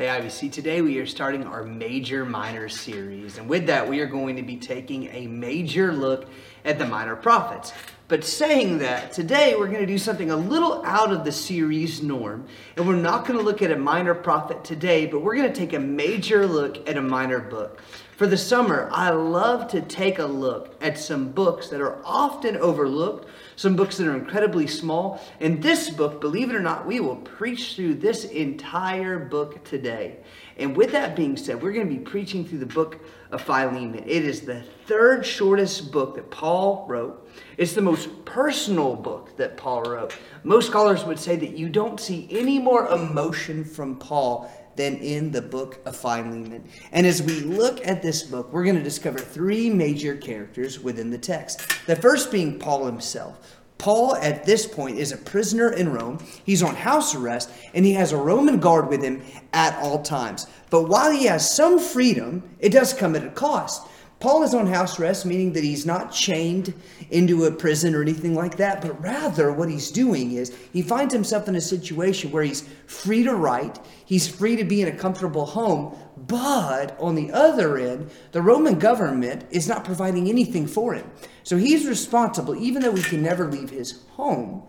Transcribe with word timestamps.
Hey, 0.00 0.06
IBC, 0.06 0.50
today 0.50 0.80
we 0.80 0.98
are 0.98 1.04
starting 1.04 1.44
our 1.44 1.62
Major 1.62 2.24
Minor 2.24 2.70
series, 2.70 3.36
and 3.36 3.46
with 3.46 3.66
that, 3.66 3.86
we 3.86 4.00
are 4.00 4.06
going 4.06 4.36
to 4.36 4.42
be 4.42 4.56
taking 4.56 5.08
a 5.08 5.26
major 5.26 5.92
look 5.92 6.26
at 6.64 6.78
the 6.78 6.86
minor 6.86 7.14
prophets. 7.16 7.74
But 8.08 8.24
saying 8.24 8.78
that, 8.78 9.12
today 9.12 9.56
we're 9.58 9.66
going 9.66 9.80
to 9.80 9.86
do 9.86 9.98
something 9.98 10.30
a 10.30 10.36
little 10.36 10.82
out 10.86 11.12
of 11.12 11.26
the 11.26 11.32
series 11.32 12.02
norm, 12.02 12.46
and 12.78 12.88
we're 12.88 12.96
not 12.96 13.26
going 13.26 13.38
to 13.38 13.44
look 13.44 13.60
at 13.60 13.70
a 13.72 13.76
minor 13.76 14.14
prophet 14.14 14.64
today, 14.64 15.04
but 15.04 15.20
we're 15.20 15.36
going 15.36 15.52
to 15.52 15.54
take 15.54 15.74
a 15.74 15.78
major 15.78 16.46
look 16.46 16.88
at 16.88 16.96
a 16.96 17.02
minor 17.02 17.38
book. 17.38 17.82
For 18.20 18.26
the 18.26 18.36
summer, 18.36 18.86
I 18.92 19.08
love 19.08 19.68
to 19.68 19.80
take 19.80 20.18
a 20.18 20.26
look 20.26 20.76
at 20.82 20.98
some 20.98 21.32
books 21.32 21.68
that 21.68 21.80
are 21.80 22.02
often 22.04 22.54
overlooked, 22.58 23.26
some 23.56 23.76
books 23.76 23.96
that 23.96 24.06
are 24.06 24.14
incredibly 24.14 24.66
small. 24.66 25.22
And 25.40 25.62
this 25.62 25.88
book, 25.88 26.20
believe 26.20 26.50
it 26.50 26.54
or 26.54 26.60
not, 26.60 26.86
we 26.86 27.00
will 27.00 27.16
preach 27.16 27.76
through 27.76 27.94
this 27.94 28.26
entire 28.26 29.18
book 29.18 29.64
today. 29.64 30.18
And 30.58 30.76
with 30.76 30.92
that 30.92 31.16
being 31.16 31.34
said, 31.34 31.62
we're 31.62 31.72
going 31.72 31.88
to 31.88 31.94
be 31.94 32.00
preaching 32.04 32.44
through 32.44 32.58
the 32.58 32.66
book 32.66 33.00
of 33.30 33.40
Philemon. 33.40 33.94
It 33.94 34.26
is 34.26 34.42
the 34.42 34.64
third 34.84 35.24
shortest 35.24 35.90
book 35.90 36.16
that 36.16 36.30
Paul 36.30 36.84
wrote. 36.90 37.26
It's 37.56 37.72
the 37.72 37.80
most 37.80 38.26
personal 38.26 38.96
book 38.96 39.34
that 39.38 39.56
Paul 39.56 39.84
wrote. 39.84 40.14
Most 40.44 40.66
scholars 40.66 41.04
would 41.04 41.18
say 41.18 41.36
that 41.36 41.56
you 41.56 41.70
don't 41.70 41.98
see 41.98 42.28
any 42.30 42.58
more 42.58 42.86
emotion 42.88 43.64
from 43.64 43.96
Paul 43.96 44.52
than 44.80 44.96
in 44.96 45.30
the 45.30 45.42
book 45.42 45.78
of 45.84 45.94
Philemon. 45.94 46.66
And 46.90 47.06
as 47.06 47.22
we 47.22 47.40
look 47.40 47.86
at 47.86 48.00
this 48.00 48.22
book, 48.22 48.50
we're 48.50 48.64
going 48.64 48.76
to 48.76 48.82
discover 48.82 49.18
three 49.18 49.68
major 49.68 50.16
characters 50.16 50.80
within 50.80 51.10
the 51.10 51.18
text. 51.18 51.60
The 51.86 51.96
first 51.96 52.32
being 52.32 52.58
Paul 52.58 52.86
himself. 52.86 53.58
Paul, 53.76 54.16
at 54.16 54.44
this 54.44 54.66
point, 54.66 54.98
is 54.98 55.12
a 55.12 55.18
prisoner 55.18 55.70
in 55.72 55.92
Rome. 55.92 56.18
He's 56.46 56.62
on 56.62 56.74
house 56.74 57.14
arrest, 57.14 57.50
and 57.74 57.84
he 57.84 57.92
has 57.92 58.12
a 58.12 58.16
Roman 58.16 58.58
guard 58.58 58.88
with 58.88 59.02
him 59.02 59.22
at 59.52 59.76
all 59.82 60.02
times. 60.02 60.46
But 60.70 60.88
while 60.88 61.10
he 61.10 61.26
has 61.26 61.54
some 61.54 61.78
freedom, 61.78 62.42
it 62.58 62.70
does 62.70 62.94
come 62.94 63.14
at 63.14 63.24
a 63.24 63.30
cost. 63.30 63.86
Paul 64.20 64.42
is 64.42 64.52
on 64.52 64.66
house 64.66 65.00
arrest, 65.00 65.24
meaning 65.24 65.54
that 65.54 65.64
he's 65.64 65.86
not 65.86 66.12
chained 66.12 66.74
into 67.10 67.46
a 67.46 67.50
prison 67.50 67.94
or 67.94 68.02
anything 68.02 68.34
like 68.34 68.58
that, 68.58 68.82
but 68.82 69.00
rather 69.00 69.50
what 69.50 69.70
he's 69.70 69.90
doing 69.90 70.32
is 70.32 70.54
he 70.74 70.82
finds 70.82 71.14
himself 71.14 71.48
in 71.48 71.56
a 71.56 71.60
situation 71.60 72.30
where 72.30 72.42
he's 72.42 72.68
free 72.86 73.22
to 73.24 73.34
write, 73.34 73.78
he's 74.04 74.28
free 74.28 74.56
to 74.56 74.64
be 74.64 74.82
in 74.82 74.88
a 74.88 74.96
comfortable 74.96 75.46
home, 75.46 75.96
but 76.26 77.00
on 77.00 77.14
the 77.14 77.32
other 77.32 77.78
end, 77.78 78.10
the 78.32 78.42
Roman 78.42 78.78
government 78.78 79.46
is 79.50 79.66
not 79.66 79.84
providing 79.84 80.28
anything 80.28 80.66
for 80.66 80.92
him. 80.92 81.10
So 81.42 81.56
he's 81.56 81.88
responsible, 81.88 82.54
even 82.54 82.82
though 82.82 82.94
he 82.94 83.02
can 83.02 83.22
never 83.22 83.50
leave 83.50 83.70
his 83.70 84.02
home, 84.10 84.64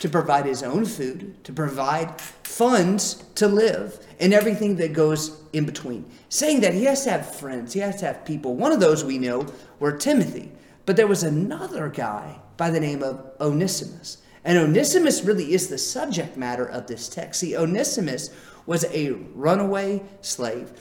to 0.00 0.08
provide 0.08 0.46
his 0.46 0.62
own 0.62 0.84
food, 0.84 1.42
to 1.44 1.52
provide 1.52 2.20
funds 2.20 3.24
to 3.36 3.46
live, 3.46 4.04
and 4.18 4.34
everything 4.34 4.76
that 4.76 4.92
goes 4.92 5.40
in 5.52 5.64
between. 5.64 6.04
Saying 6.28 6.60
that 6.60 6.74
he 6.74 6.84
has 6.84 7.04
to 7.04 7.10
have 7.10 7.36
friends, 7.36 7.72
he 7.72 7.80
has 7.80 7.96
to 8.00 8.06
have 8.06 8.24
people. 8.24 8.56
One 8.56 8.72
of 8.72 8.80
those 8.80 9.04
we 9.04 9.18
know 9.18 9.46
were 9.78 9.92
Timothy, 9.92 10.52
but 10.86 10.96
there 10.96 11.06
was 11.06 11.22
another 11.22 11.88
guy 11.88 12.40
by 12.56 12.70
the 12.70 12.80
name 12.80 13.02
of 13.02 13.30
Onesimus. 13.40 14.18
And 14.44 14.58
Onesimus 14.58 15.22
really 15.22 15.52
is 15.52 15.68
the 15.68 15.78
subject 15.78 16.36
matter 16.36 16.64
of 16.64 16.86
this 16.86 17.08
text. 17.08 17.40
See, 17.40 17.56
Onesimus 17.56 18.30
was 18.64 18.84
a 18.92 19.10
runaway 19.34 20.02
slave. 20.22 20.72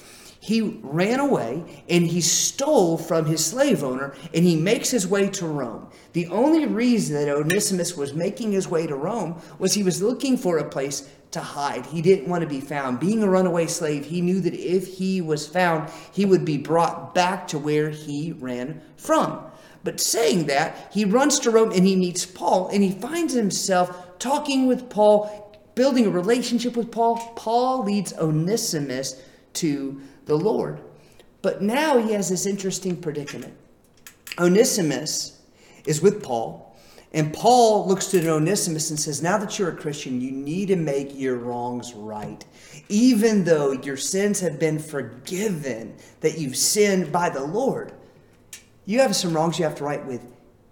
He 0.42 0.62
ran 0.82 1.20
away 1.20 1.84
and 1.90 2.08
he 2.08 2.22
stole 2.22 2.98
from 2.98 3.26
his 3.26 3.46
slave 3.46 3.84
owner 3.84 4.16
and 4.34 4.46
he 4.46 4.56
makes 4.56 4.90
his 4.90 5.06
way 5.06 5.28
to 5.30 5.46
Rome. 5.46 5.90
The 6.14 6.28
only 6.28 6.66
reason 6.66 7.16
that 7.16 7.30
Onesimus 7.30 7.98
was 7.98 8.14
making 8.14 8.54
his 8.54 8.68
way 8.68 8.88
to 8.88 8.96
Rome 8.96 9.42
was 9.60 9.74
he 9.74 9.84
was 9.84 10.02
looking 10.02 10.38
for 10.38 10.58
a 10.58 10.70
place 10.70 11.10
to 11.32 11.42
hide. 11.42 11.86
He 11.88 12.02
didn't 12.02 12.30
want 12.30 12.42
to 12.42 12.48
be 12.48 12.62
found. 12.62 13.00
Being 13.00 13.22
a 13.22 13.30
runaway 13.30 13.68
slave, 13.68 14.06
he 14.06 14.22
knew 14.22 14.40
that 14.40 14.54
if 14.54 14.88
he 14.88 15.22
was 15.22 15.46
found, 15.46 15.90
he 16.12 16.26
would 16.26 16.46
be 16.46 16.58
brought 16.58 17.14
back 17.14 17.48
to 17.50 17.60
where 17.60 17.90
he 17.90 18.32
ran 18.32 18.82
from. 18.96 19.44
But 19.84 20.00
saying 20.00 20.46
that, 20.48 20.90
he 20.92 21.06
runs 21.06 21.40
to 21.40 21.52
Rome 21.52 21.72
and 21.72 21.86
he 21.86 21.96
meets 21.96 22.26
Paul 22.26 22.70
and 22.70 22.82
he 22.82 22.92
finds 22.92 23.34
himself 23.34 24.20
talking 24.20 24.68
with 24.68 24.90
Paul, 24.90 25.60
building 25.76 26.06
a 26.06 26.10
relationship 26.12 26.76
with 26.76 26.92
Paul. 26.92 27.18
Paul 27.36 27.84
leads 27.84 28.14
Onesimus 28.14 29.22
to 29.54 30.02
the 30.30 30.38
Lord. 30.38 30.80
But 31.42 31.62
now 31.62 31.98
he 31.98 32.14
has 32.14 32.30
this 32.30 32.46
interesting 32.46 32.96
predicament. 32.96 33.54
Onesimus 34.40 35.42
is 35.86 36.02
with 36.02 36.24
Paul. 36.24 36.66
And 37.12 37.34
Paul 37.34 37.88
looks 37.88 38.08
to 38.08 38.30
Onesimus 38.30 38.92
and 38.92 39.00
says, 39.00 39.24
Now 39.24 39.38
that 39.40 39.58
you're 39.58 39.70
a 39.70 39.76
Christian, 39.76 40.22
you 40.22 40.32
need 40.32 40.68
to 40.68 40.76
make 40.76 41.18
your 41.18 41.38
wrongs 41.38 41.94
right. 41.94 42.46
Even 42.88 43.44
though 43.44 43.72
your 43.72 43.98
sins 43.98 44.40
have 44.42 44.60
been 44.60 44.78
forgiven, 44.78 45.96
that 46.22 46.38
you've 46.38 46.56
sinned 46.56 47.12
by 47.12 47.30
the 47.30 47.44
Lord, 47.44 47.94
you 48.86 49.00
have 49.00 49.16
some 49.16 49.34
wrongs 49.34 49.58
you 49.58 49.66
have 49.66 49.76
to 49.76 49.84
right 49.84 50.06
with 50.06 50.22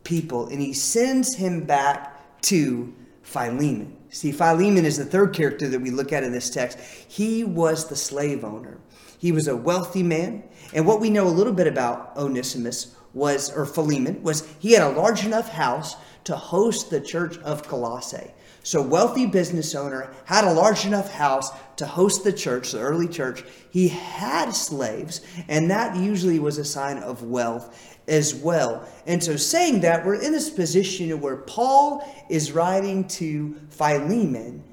people. 0.03 0.47
And 0.47 0.61
he 0.61 0.73
sends 0.73 1.33
him 1.35 1.63
back 1.63 2.41
to 2.43 2.93
Philemon. 3.23 3.97
See, 4.09 4.31
Philemon 4.31 4.85
is 4.85 4.97
the 4.97 5.05
third 5.05 5.33
character 5.33 5.67
that 5.67 5.79
we 5.79 5.91
look 5.91 6.13
at 6.13 6.23
in 6.23 6.31
this 6.31 6.49
text. 6.49 6.79
He 6.79 7.43
was 7.43 7.89
the 7.89 7.95
slave 7.95 8.45
owner, 8.45 8.77
he 9.17 9.31
was 9.31 9.47
a 9.47 9.55
wealthy 9.55 10.03
man. 10.03 10.43
And 10.73 10.85
what 10.85 10.99
we 10.99 11.09
know 11.09 11.27
a 11.27 11.29
little 11.29 11.53
bit 11.53 11.67
about 11.67 12.15
Onesimus 12.17 12.95
was, 13.13 13.51
or 13.51 13.65
Philemon, 13.65 14.21
was 14.23 14.47
he 14.59 14.73
had 14.73 14.83
a 14.83 14.89
large 14.89 15.25
enough 15.25 15.49
house 15.49 15.95
to 16.25 16.35
host 16.35 16.89
the 16.89 17.01
church 17.01 17.37
of 17.39 17.63
Colossae. 17.63 18.31
So, 18.63 18.81
wealthy 18.81 19.25
business 19.25 19.73
owner 19.75 20.11
had 20.25 20.43
a 20.43 20.51
large 20.51 20.85
enough 20.85 21.13
house 21.13 21.51
to 21.77 21.85
host 21.85 22.25
the 22.25 22.33
church, 22.33 22.73
the 22.73 22.79
early 22.79 23.07
church. 23.07 23.45
He 23.69 23.87
had 23.87 24.51
slaves, 24.51 25.21
and 25.47 25.71
that 25.71 25.95
usually 25.95 26.37
was 26.37 26.57
a 26.57 26.65
sign 26.65 26.97
of 26.97 27.23
wealth 27.23 27.97
as 28.09 28.35
well. 28.35 28.85
And 29.05 29.23
so, 29.23 29.37
saying 29.37 29.81
that, 29.81 30.05
we're 30.05 30.21
in 30.21 30.33
this 30.33 30.49
position 30.49 31.21
where 31.21 31.37
Paul 31.37 32.05
is 32.29 32.51
writing 32.51 33.07
to 33.09 33.55
Philemon, 33.69 34.65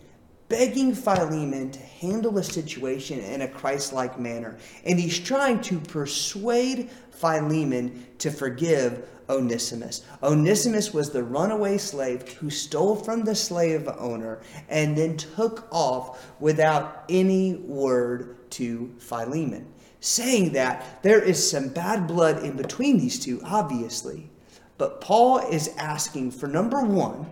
begging 0.49 0.95
Philemon 0.95 1.71
to 1.71 1.81
handle 1.81 2.39
a 2.39 2.45
situation 2.45 3.21
in 3.21 3.43
a 3.43 3.49
Christ 3.49 3.93
like 3.93 4.19
manner. 4.19 4.57
And 4.85 4.99
he's 4.99 5.19
trying 5.19 5.61
to 5.63 5.79
persuade 5.81 6.91
Philemon 7.11 8.07
to 8.19 8.31
forgive 8.31 9.09
Onesimus. 9.29 10.05
Onesimus 10.23 10.93
was 10.93 11.11
the 11.11 11.23
runaway 11.23 11.79
slave 11.79 12.29
who 12.35 12.51
stole 12.51 12.97
from 12.97 13.25
the 13.25 13.35
slave 13.35 13.89
owner 13.99 14.41
and 14.69 14.97
then 14.97 15.17
took 15.17 15.67
off 15.71 16.33
without 16.41 17.05
any 17.09 17.55
word 17.55 18.51
to 18.51 18.95
Philemon. 18.99 19.67
Saying 20.01 20.53
that 20.53 21.03
there 21.03 21.23
is 21.23 21.51
some 21.51 21.69
bad 21.69 22.07
blood 22.07 22.45
in 22.45 22.57
between 22.57 22.99
these 22.99 23.19
two, 23.19 23.41
obviously. 23.43 24.31
But 24.77 25.01
Paul 25.01 25.39
is 25.39 25.69
asking 25.79 26.33
for 26.33 26.47
number 26.47 26.83
one, 26.83 27.31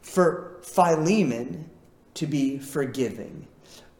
for 0.00 0.58
Philemon 0.62 1.67
to 2.18 2.26
be 2.26 2.58
forgiving. 2.58 3.46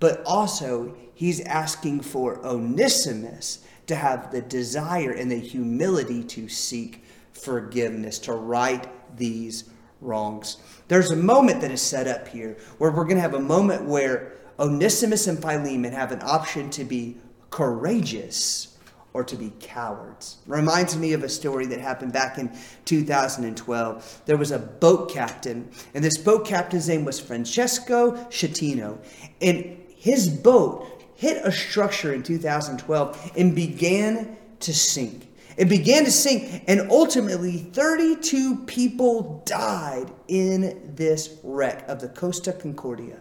But 0.01 0.23
also, 0.25 0.97
he's 1.15 1.41
asking 1.41 2.01
for 2.01 2.45
Onesimus 2.45 3.65
to 3.87 3.95
have 3.95 4.33
the 4.33 4.43
desire 4.43 5.13
and 5.13 5.31
the 5.31 5.39
humility 5.39 6.25
to 6.25 6.49
seek 6.49 7.05
forgiveness, 7.33 8.19
to 8.21 8.33
right 8.33 8.89
these 9.17 9.71
wrongs. 10.01 10.57
There's 10.89 11.13
a 11.13 11.17
moment 11.17 11.61
that 11.61 11.71
is 11.71 11.81
set 11.81 12.09
up 12.09 12.27
here 12.27 12.57
where 12.79 12.91
we're 12.91 13.05
going 13.05 13.17
to 13.17 13.23
have 13.23 13.35
a 13.35 13.41
moment 13.41 13.85
where 13.85 14.33
Onesimus 14.59 15.29
and 15.29 15.41
Philemon 15.41 15.93
have 15.93 16.11
an 16.11 16.21
option 16.23 16.71
to 16.71 16.85
be 16.85 17.17
courageous 17.51 18.78
or 19.19 19.25
to 19.25 19.35
be 19.35 19.53
cowards. 19.59 20.37
Reminds 20.47 20.97
me 20.97 21.13
of 21.13 21.25
a 21.25 21.29
story 21.29 21.67
that 21.67 21.81
happened 21.81 22.13
back 22.13 22.39
in 22.39 22.57
2012. 22.85 24.23
There 24.27 24.37
was 24.37 24.53
a 24.53 24.61
boat 24.61 25.11
captain, 25.11 25.69
and 25.93 26.05
this 26.05 26.17
boat 26.17 26.47
captain's 26.47 26.89
name 26.89 27.05
was 27.05 27.19
Francesco 27.19 28.13
Schettino, 28.31 28.97
and 29.43 29.77
his 29.97 30.29
boat 30.29 30.87
hit 31.17 31.45
a 31.45 31.51
structure 31.51 32.15
in 32.15 32.23
2012 32.23 33.33
and 33.37 33.57
began 33.57 34.37
to 34.61 34.73
sink. 34.73 35.27
It 35.57 35.69
began 35.69 36.05
to 36.05 36.13
sink, 36.13 36.63
and 36.69 36.89
ultimately, 36.89 37.57
32 37.73 38.67
people 38.67 39.43
died 39.45 40.13
in 40.29 40.93
this 40.95 41.41
wreck 41.43 41.89
of 41.89 42.01
the 42.01 42.09
Costa 42.09 42.53
Concordia. 42.53 43.19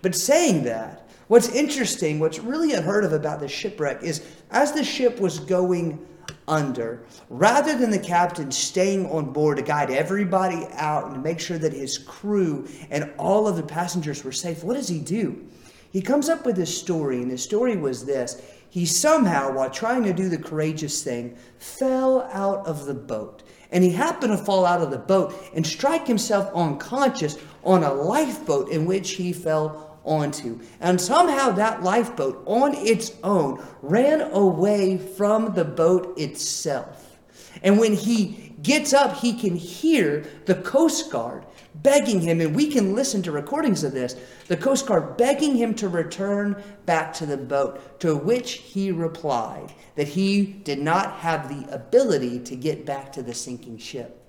But 0.00 0.14
saying 0.14 0.62
that, 0.62 1.03
what's 1.28 1.48
interesting, 1.48 2.18
what's 2.18 2.38
really 2.38 2.72
unheard 2.72 3.04
of 3.04 3.12
about 3.12 3.40
this 3.40 3.52
shipwreck 3.52 4.02
is 4.02 4.24
as 4.50 4.72
the 4.72 4.84
ship 4.84 5.20
was 5.20 5.38
going 5.40 6.04
under, 6.46 7.04
rather 7.28 7.76
than 7.76 7.90
the 7.90 7.98
captain 7.98 8.50
staying 8.50 9.06
on 9.10 9.32
board 9.32 9.56
to 9.56 9.62
guide 9.62 9.90
everybody 9.90 10.66
out 10.72 11.10
and 11.10 11.22
make 11.22 11.40
sure 11.40 11.58
that 11.58 11.72
his 11.72 11.98
crew 11.98 12.68
and 12.90 13.12
all 13.18 13.48
of 13.48 13.56
the 13.56 13.62
passengers 13.62 14.24
were 14.24 14.32
safe, 14.32 14.62
what 14.62 14.74
does 14.74 14.88
he 14.88 15.00
do? 15.00 15.46
He 15.90 16.02
comes 16.02 16.28
up 16.28 16.44
with 16.44 16.56
this 16.56 16.76
story, 16.76 17.22
and 17.22 17.30
the 17.30 17.38
story 17.38 17.76
was 17.76 18.04
this 18.04 18.42
he 18.74 18.86
somehow, 18.86 19.52
while 19.52 19.70
trying 19.70 20.02
to 20.02 20.12
do 20.12 20.28
the 20.28 20.36
courageous 20.36 21.04
thing, 21.04 21.36
fell 21.58 22.22
out 22.32 22.66
of 22.66 22.86
the 22.86 22.94
boat. 22.94 23.44
And 23.70 23.84
he 23.84 23.90
happened 23.90 24.36
to 24.36 24.44
fall 24.44 24.66
out 24.66 24.82
of 24.82 24.90
the 24.90 24.98
boat 24.98 25.32
and 25.54 25.64
strike 25.64 26.08
himself 26.08 26.52
unconscious 26.52 27.38
on 27.62 27.84
a 27.84 27.94
lifeboat 27.94 28.70
in 28.70 28.84
which 28.84 29.12
he 29.12 29.32
fell 29.32 29.93
onto. 30.04 30.60
And 30.80 31.00
somehow 31.00 31.50
that 31.52 31.82
lifeboat 31.82 32.42
on 32.46 32.74
its 32.74 33.12
own 33.22 33.64
ran 33.82 34.20
away 34.20 34.98
from 34.98 35.54
the 35.54 35.64
boat 35.64 36.18
itself. 36.18 37.18
And 37.62 37.78
when 37.78 37.94
he 37.94 38.54
gets 38.62 38.92
up, 38.92 39.16
he 39.16 39.32
can 39.32 39.56
hear 39.56 40.24
the 40.46 40.56
Coast 40.56 41.10
Guard 41.10 41.44
begging 41.76 42.20
him, 42.20 42.40
and 42.40 42.54
we 42.54 42.68
can 42.68 42.94
listen 42.94 43.22
to 43.22 43.32
recordings 43.32 43.84
of 43.84 43.92
this 43.92 44.16
the 44.46 44.56
Coast 44.56 44.86
Guard 44.86 45.16
begging 45.16 45.56
him 45.56 45.74
to 45.74 45.88
return 45.88 46.62
back 46.86 47.12
to 47.14 47.26
the 47.26 47.36
boat, 47.36 48.00
to 48.00 48.16
which 48.16 48.52
he 48.52 48.92
replied 48.92 49.72
that 49.96 50.08
he 50.08 50.44
did 50.44 50.78
not 50.78 51.14
have 51.14 51.48
the 51.48 51.72
ability 51.74 52.38
to 52.40 52.56
get 52.56 52.84
back 52.84 53.12
to 53.12 53.22
the 53.22 53.34
sinking 53.34 53.78
ship. 53.78 54.20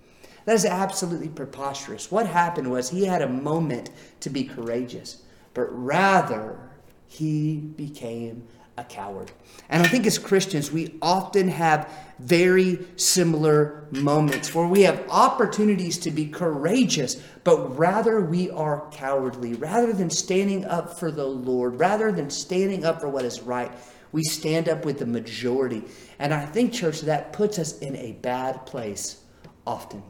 That 0.46 0.56
is 0.56 0.66
absolutely 0.66 1.30
preposterous. 1.30 2.12
What 2.12 2.28
happened 2.28 2.72
was 2.72 2.90
he 2.90 3.06
had 3.06 3.22
a 3.22 3.28
moment 3.28 3.90
to 4.22 4.30
be 4.30 4.44
courageous, 4.44 5.24
but 5.56 5.68
rather 5.72 6.60
he 7.08 7.58
became 7.58 8.48
a 8.78 8.84
coward. 8.84 9.32
And 9.70 9.82
I 9.82 9.88
think 9.88 10.06
as 10.06 10.20
Christians, 10.20 10.72
we 10.72 10.96
often 11.02 11.48
have 11.48 11.90
very 12.20 12.86
similar 12.98 13.88
moments 13.92 14.54
where 14.54 14.68
we 14.68 14.84
have 14.84 15.04
opportunities 15.10 15.98
to 16.00 16.12
be 16.12 16.28
courageous, 16.28 17.16
but 17.44 17.78
rather 17.78 18.20
we 18.22 18.50
are 18.52 18.88
cowardly. 18.92 19.54
Rather 19.54 19.94
than 19.94 20.10
standing 20.10 20.66
up 20.66 21.00
for 21.00 21.10
the 21.10 21.26
Lord, 21.26 21.80
rather 21.80 22.12
than 22.12 22.30
standing 22.30 22.86
up 22.86 23.00
for 23.00 23.10
what 23.10 23.26
is 23.26 23.42
right, 23.42 23.72
we 24.12 24.24
stand 24.24 24.68
up 24.70 24.86
with 24.86 25.00
the 25.00 25.06
majority. 25.06 25.84
And 26.20 26.34
I 26.34 26.46
think, 26.46 26.74
church, 26.74 27.02
that 27.02 27.34
puts 27.34 27.58
us 27.58 27.80
in 27.80 27.96
a 27.96 28.14
bad 28.14 28.66
place 28.66 29.22
often. 29.66 30.04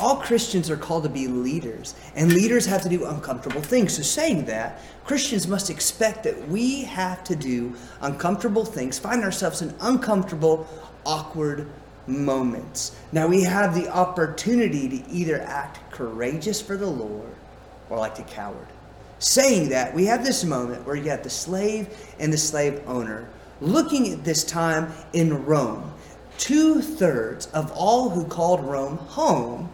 All 0.00 0.16
Christians 0.16 0.70
are 0.70 0.76
called 0.76 1.02
to 1.02 1.10
be 1.10 1.28
leaders, 1.28 1.94
and 2.14 2.32
leaders 2.32 2.64
have 2.66 2.82
to 2.82 2.88
do 2.88 3.04
uncomfortable 3.04 3.60
things. 3.60 3.96
So, 3.96 4.02
saying 4.02 4.46
that, 4.46 4.80
Christians 5.04 5.46
must 5.46 5.68
expect 5.68 6.24
that 6.24 6.48
we 6.48 6.82
have 6.84 7.22
to 7.24 7.36
do 7.36 7.74
uncomfortable 8.00 8.64
things, 8.64 8.98
find 8.98 9.22
ourselves 9.22 9.60
in 9.60 9.74
uncomfortable, 9.80 10.66
awkward 11.04 11.66
moments. 12.06 12.96
Now, 13.12 13.26
we 13.26 13.42
have 13.42 13.74
the 13.74 13.88
opportunity 13.88 14.88
to 14.88 15.10
either 15.10 15.42
act 15.42 15.78
courageous 15.90 16.62
for 16.62 16.76
the 16.76 16.86
Lord 16.86 17.34
or 17.90 17.98
like 17.98 18.18
a 18.18 18.22
coward. 18.22 18.66
Saying 19.18 19.68
that, 19.68 19.94
we 19.94 20.06
have 20.06 20.24
this 20.24 20.44
moment 20.44 20.86
where 20.86 20.96
you 20.96 21.10
have 21.10 21.22
the 21.22 21.30
slave 21.30 21.88
and 22.18 22.32
the 22.32 22.38
slave 22.38 22.80
owner 22.86 23.28
looking 23.60 24.12
at 24.12 24.24
this 24.24 24.44
time 24.44 24.92
in 25.12 25.44
Rome. 25.44 25.92
Two 26.38 26.80
thirds 26.80 27.46
of 27.48 27.70
all 27.72 28.08
who 28.08 28.24
called 28.24 28.64
Rome 28.64 28.96
home 28.96 29.69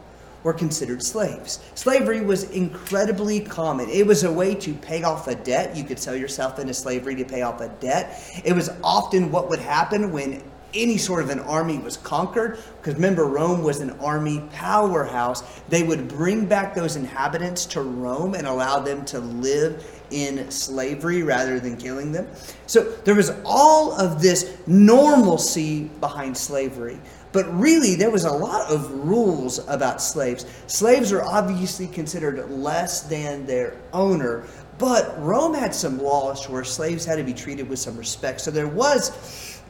were 0.46 0.52
considered 0.52 1.02
slaves. 1.02 1.58
Slavery 1.74 2.20
was 2.20 2.44
incredibly 2.50 3.40
common. 3.40 3.90
It 3.90 4.06
was 4.06 4.22
a 4.22 4.30
way 4.30 4.54
to 4.54 4.74
pay 4.74 5.02
off 5.02 5.26
a 5.26 5.34
debt. 5.34 5.76
You 5.76 5.82
could 5.82 5.98
sell 5.98 6.14
yourself 6.14 6.60
into 6.60 6.72
slavery 6.72 7.16
to 7.16 7.24
pay 7.24 7.42
off 7.42 7.60
a 7.60 7.68
debt. 7.80 8.22
It 8.44 8.52
was 8.52 8.70
often 8.84 9.32
what 9.32 9.50
would 9.50 9.58
happen 9.58 10.12
when 10.12 10.40
any 10.72 10.98
sort 10.98 11.24
of 11.24 11.30
an 11.30 11.40
army 11.40 11.78
was 11.78 11.96
conquered, 11.96 12.60
because 12.76 12.94
remember, 12.94 13.24
Rome 13.24 13.64
was 13.64 13.80
an 13.80 13.90
army 13.98 14.40
powerhouse, 14.52 15.42
they 15.68 15.82
would 15.82 16.06
bring 16.06 16.46
back 16.46 16.76
those 16.76 16.94
inhabitants 16.94 17.66
to 17.66 17.80
Rome 17.80 18.34
and 18.34 18.46
allow 18.46 18.78
them 18.78 19.04
to 19.06 19.18
live 19.18 19.84
in 20.10 20.48
slavery 20.50 21.24
rather 21.24 21.58
than 21.58 21.76
killing 21.76 22.12
them. 22.12 22.28
So 22.66 22.84
there 23.04 23.16
was 23.16 23.32
all 23.44 23.98
of 24.00 24.22
this 24.22 24.56
normalcy 24.68 25.84
behind 25.98 26.36
slavery. 26.36 27.00
But 27.36 27.54
really, 27.54 27.96
there 27.96 28.08
was 28.08 28.24
a 28.24 28.32
lot 28.32 28.70
of 28.70 28.90
rules 28.90 29.58
about 29.68 30.00
slaves. 30.00 30.46
Slaves 30.68 31.12
are 31.12 31.22
obviously 31.22 31.86
considered 31.86 32.50
less 32.50 33.02
than 33.02 33.44
their 33.44 33.76
owner, 33.92 34.46
but 34.78 35.22
Rome 35.22 35.52
had 35.52 35.74
some 35.74 35.98
laws 35.98 36.48
where 36.48 36.64
slaves 36.64 37.04
had 37.04 37.16
to 37.16 37.22
be 37.22 37.34
treated 37.34 37.68
with 37.68 37.78
some 37.78 37.94
respect. 37.94 38.40
So 38.40 38.50
there 38.50 38.68
was 38.68 39.60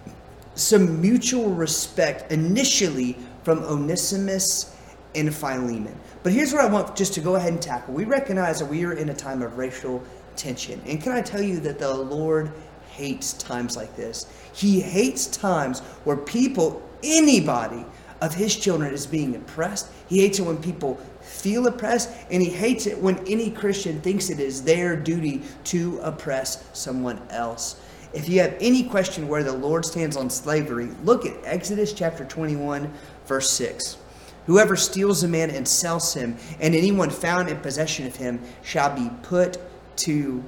some 0.55 1.01
mutual 1.03 1.51
respect 1.51 2.31
initially 2.31 3.17
from 3.43 3.65
Onesimus 3.65 4.73
and 5.17 5.35
Philemon. 5.35 5.99
But 6.23 6.35
here's 6.35 6.53
what 6.53 6.65
I 6.65 6.69
want 6.69 6.95
just 6.95 7.15
to 7.15 7.21
go 7.21 7.35
ahead 7.35 7.53
and 7.53 7.61
tackle. 7.61 7.95
We 7.95 8.05
recognize 8.05 8.61
that 8.61 8.67
we 8.67 8.85
are 8.85 8.93
in 8.93 9.09
a 9.09 9.15
time 9.15 9.43
of 9.43 9.59
racial 9.59 10.05
tension. 10.37 10.81
And 10.87 11.03
can 11.03 11.11
I 11.11 11.21
tell 11.21 11.43
you 11.43 11.59
that 11.59 11.81
the 11.81 11.93
Lord 11.93 12.53
hates 12.91 13.33
times 13.33 13.77
like 13.77 13.97
this? 13.97 14.27
He 14.53 14.81
hates 14.81 15.27
times 15.27 15.81
where 16.05 16.17
people 16.17 16.81
anybody 17.07 17.85
of 18.21 18.35
his 18.35 18.57
children 18.57 18.93
is 18.93 19.07
being 19.07 19.35
oppressed. 19.37 19.89
He 20.09 20.21
hates 20.21 20.39
it 20.39 20.43
when 20.43 20.59
people 20.59 20.97
feel 21.21 21.67
oppressed, 21.67 22.11
and 22.31 22.43
he 22.43 22.51
hates 22.51 22.87
it 22.87 22.99
when 22.99 23.19
any 23.27 23.51
Christian 23.51 24.01
thinks 24.01 24.31
it 24.31 24.41
is 24.41 24.63
their 24.63 24.97
duty 24.97 25.43
to 25.65 25.99
oppress 26.03 26.65
someone 26.73 27.21
else. 27.31 27.81
If 28.13 28.29
you 28.29 28.41
have 28.41 28.57
any 28.61 28.85
question 28.85 29.29
where 29.29 29.43
the 29.43 29.53
Lord 29.53 29.85
stands 29.85 30.17
on 30.17 30.31
slavery, 30.31 30.89
look 31.05 31.27
at 31.27 31.37
Exodus 31.45 31.93
chapter 31.93 32.25
21, 32.25 32.93
verse 33.27 33.51
6. 33.51 33.99
Whoever 34.47 34.77
steals 34.77 35.23
a 35.25 35.29
man 35.29 35.51
and 35.51 35.67
sells 35.67 36.15
him, 36.15 36.37
and 36.61 36.75
anyone 36.75 37.11
found 37.11 37.49
in 37.49 37.59
possession 37.59 38.07
of 38.07 38.17
him, 38.17 38.41
shall 38.63 38.95
be 38.95 39.11
put 39.23 39.59
to 39.97 40.43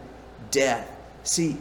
death. 0.50 0.88
See, 1.24 1.56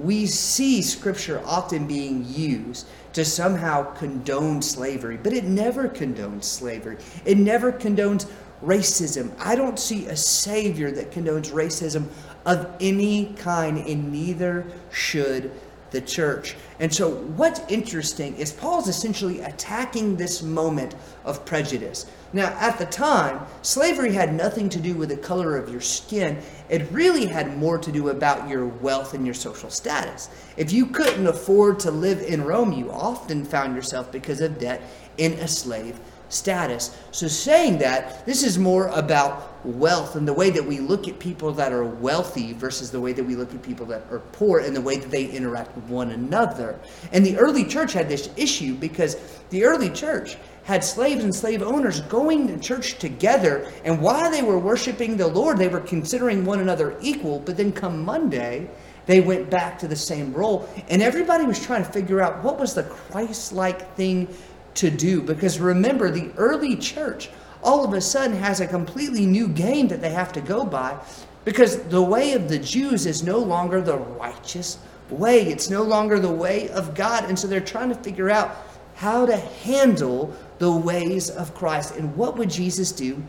we 0.00 0.26
see 0.26 0.80
scripture 0.80 1.42
often 1.44 1.86
being 1.86 2.24
used 2.26 2.88
to 3.12 3.24
somehow 3.24 3.82
condone 3.94 4.62
slavery, 4.62 5.16
but 5.16 5.32
it 5.32 5.44
never 5.44 5.88
condones 5.88 6.44
slavery. 6.44 6.96
It 7.24 7.38
never 7.38 7.72
condones 7.72 8.26
racism. 8.62 9.32
I 9.38 9.54
don't 9.56 9.78
see 9.78 10.06
a 10.06 10.16
savior 10.16 10.90
that 10.92 11.10
condones 11.10 11.50
racism 11.50 12.08
of 12.46 12.74
any 12.80 13.26
kind, 13.34 13.78
and 13.78 14.12
neither 14.12 14.66
should 14.90 15.50
the 15.92 16.00
church. 16.00 16.56
And 16.80 16.92
so, 16.92 17.10
what's 17.10 17.60
interesting 17.68 18.34
is 18.36 18.50
Paul's 18.50 18.88
essentially 18.88 19.40
attacking 19.40 20.16
this 20.16 20.42
moment 20.42 20.94
of 21.24 21.44
prejudice. 21.44 22.06
Now, 22.32 22.46
at 22.58 22.78
the 22.78 22.86
time, 22.86 23.46
slavery 23.60 24.12
had 24.12 24.34
nothing 24.34 24.68
to 24.70 24.80
do 24.80 24.94
with 24.94 25.10
the 25.10 25.16
color 25.16 25.56
of 25.56 25.68
your 25.68 25.82
skin. 25.82 26.38
It 26.70 26.90
really 26.90 27.26
had 27.26 27.56
more 27.58 27.78
to 27.78 27.92
do 27.92 28.08
about 28.08 28.48
your 28.48 28.66
wealth 28.66 29.14
and 29.14 29.24
your 29.24 29.34
social 29.34 29.70
status. 29.70 30.30
If 30.56 30.72
you 30.72 30.86
couldn't 30.86 31.26
afford 31.26 31.78
to 31.80 31.90
live 31.90 32.22
in 32.22 32.42
Rome, 32.42 32.72
you 32.72 32.90
often 32.90 33.44
found 33.44 33.76
yourself, 33.76 34.10
because 34.10 34.40
of 34.40 34.58
debt, 34.58 34.82
in 35.18 35.34
a 35.34 35.46
slave 35.46 36.00
status. 36.30 36.96
So, 37.10 37.28
saying 37.28 37.78
that, 37.78 38.24
this 38.24 38.42
is 38.42 38.58
more 38.58 38.88
about 38.88 39.51
wealth 39.64 40.16
and 40.16 40.26
the 40.26 40.32
way 40.32 40.50
that 40.50 40.64
we 40.64 40.80
look 40.80 41.08
at 41.08 41.18
people 41.18 41.52
that 41.52 41.72
are 41.72 41.84
wealthy 41.84 42.52
versus 42.52 42.90
the 42.90 43.00
way 43.00 43.12
that 43.12 43.24
we 43.24 43.36
look 43.36 43.54
at 43.54 43.62
people 43.62 43.86
that 43.86 44.02
are 44.10 44.20
poor 44.32 44.60
and 44.60 44.74
the 44.74 44.80
way 44.80 44.96
that 44.96 45.10
they 45.10 45.26
interact 45.26 45.74
with 45.76 45.84
one 45.86 46.10
another. 46.10 46.78
And 47.12 47.24
the 47.24 47.36
early 47.38 47.64
church 47.64 47.92
had 47.92 48.08
this 48.08 48.30
issue 48.36 48.74
because 48.74 49.16
the 49.50 49.64
early 49.64 49.90
church 49.90 50.36
had 50.64 50.84
slaves 50.84 51.24
and 51.24 51.34
slave 51.34 51.62
owners 51.62 52.00
going 52.02 52.46
to 52.46 52.58
church 52.58 52.98
together, 52.98 53.70
and 53.84 54.00
while 54.00 54.30
they 54.30 54.42
were 54.42 54.58
worshiping 54.58 55.16
the 55.16 55.26
Lord, 55.26 55.58
they 55.58 55.68
were 55.68 55.80
considering 55.80 56.44
one 56.44 56.60
another 56.60 56.96
equal. 57.00 57.40
But 57.40 57.56
then 57.56 57.72
come 57.72 58.04
Monday, 58.04 58.70
they 59.06 59.20
went 59.20 59.50
back 59.50 59.78
to 59.80 59.88
the 59.88 59.96
same 59.96 60.32
role, 60.32 60.68
and 60.88 61.02
everybody 61.02 61.44
was 61.44 61.64
trying 61.64 61.84
to 61.84 61.90
figure 61.90 62.20
out 62.20 62.44
what 62.44 62.60
was 62.60 62.74
the 62.74 62.84
Christ 62.84 63.52
like 63.52 63.94
thing 63.96 64.28
to 64.74 64.90
do. 64.90 65.20
Because 65.20 65.58
remember, 65.58 66.10
the 66.10 66.30
early 66.36 66.76
church 66.76 67.28
all 67.62 67.84
of 67.84 67.92
a 67.92 68.00
sudden 68.00 68.36
has 68.36 68.60
a 68.60 68.66
completely 68.66 69.26
new 69.26 69.48
game 69.48 69.88
that 69.88 70.00
they 70.00 70.10
have 70.10 70.32
to 70.32 70.40
go 70.40 70.64
by 70.64 70.98
because 71.44 71.78
the 71.84 72.02
way 72.02 72.32
of 72.34 72.48
the 72.48 72.58
Jews 72.58 73.06
is 73.06 73.22
no 73.22 73.38
longer 73.38 73.80
the 73.80 73.96
righteous 73.96 74.78
way, 75.10 75.42
it's 75.42 75.70
no 75.70 75.82
longer 75.82 76.18
the 76.18 76.32
way 76.32 76.68
of 76.70 76.94
God. 76.94 77.24
And 77.24 77.38
so 77.38 77.46
they're 77.46 77.60
trying 77.60 77.88
to 77.88 77.94
figure 77.96 78.30
out 78.30 78.56
how 78.94 79.26
to 79.26 79.36
handle 79.36 80.34
the 80.58 80.70
ways 80.70 81.30
of 81.30 81.54
Christ 81.54 81.96
and 81.96 82.14
what 82.16 82.36
would 82.36 82.50
Jesus 82.50 82.92
do 82.92 83.22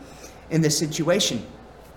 in 0.50 0.60
this 0.60 0.78
situation. 0.78 1.44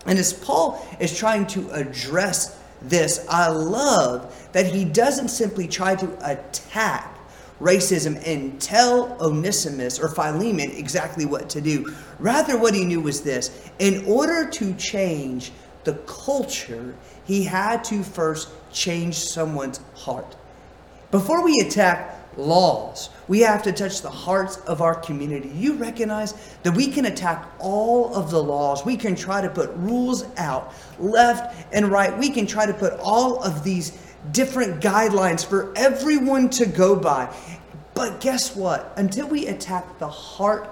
And 0.05 0.17
as 0.17 0.33
Paul 0.33 0.85
is 0.99 1.15
trying 1.17 1.47
to 1.47 1.69
address 1.71 2.59
this, 2.81 3.25
I 3.29 3.49
love 3.49 4.49
that 4.53 4.65
he 4.65 4.85
doesn't 4.85 5.29
simply 5.29 5.67
try 5.67 5.95
to 5.95 6.31
attack 6.31 7.16
racism 7.59 8.21
and 8.25 8.59
tell 8.61 9.17
Onesimus 9.21 9.99
or 9.99 10.09
Philemon 10.09 10.71
exactly 10.71 11.25
what 11.25 11.49
to 11.49 11.61
do. 11.61 11.93
Rather, 12.19 12.57
what 12.57 12.73
he 12.73 12.85
knew 12.85 13.01
was 13.01 13.21
this 13.21 13.69
in 13.79 14.05
order 14.05 14.49
to 14.49 14.73
change 14.75 15.51
the 15.83 15.93
culture, 16.05 16.93
he 17.25 17.43
had 17.43 17.83
to 17.85 18.03
first 18.03 18.49
change 18.71 19.15
someone's 19.15 19.79
heart. 19.95 20.35
Before 21.11 21.43
we 21.43 21.53
attack 21.65 22.15
laws, 22.37 23.09
we 23.27 23.39
have 23.39 23.63
to 23.63 23.71
touch 23.71 24.01
the 24.01 24.09
hearts 24.09 24.57
of 24.67 24.81
our 24.81 24.95
community. 24.95 25.49
You 25.49 25.73
recognize 25.75 26.33
that 26.63 26.73
we 26.73 26.87
can 26.87 27.05
attack 27.05 27.47
all 27.59 28.13
of 28.13 28.29
the 28.29 28.41
laws. 28.41 28.85
We 28.85 28.97
can 28.97 29.15
try 29.15 29.41
to 29.41 29.49
put 29.49 29.71
rules 29.75 30.25
out 30.37 30.73
left 30.99 31.55
and 31.73 31.87
right. 31.87 32.15
We 32.17 32.29
can 32.29 32.45
try 32.45 32.65
to 32.65 32.73
put 32.73 32.93
all 32.99 33.41
of 33.41 33.63
these 33.63 34.06
different 34.31 34.81
guidelines 34.81 35.45
for 35.45 35.71
everyone 35.75 36.49
to 36.51 36.65
go 36.65 36.95
by. 36.95 37.33
But 37.93 38.21
guess 38.21 38.55
what? 38.55 38.93
Until 38.95 39.27
we 39.27 39.47
attack 39.47 39.99
the 39.99 40.09
heart 40.09 40.69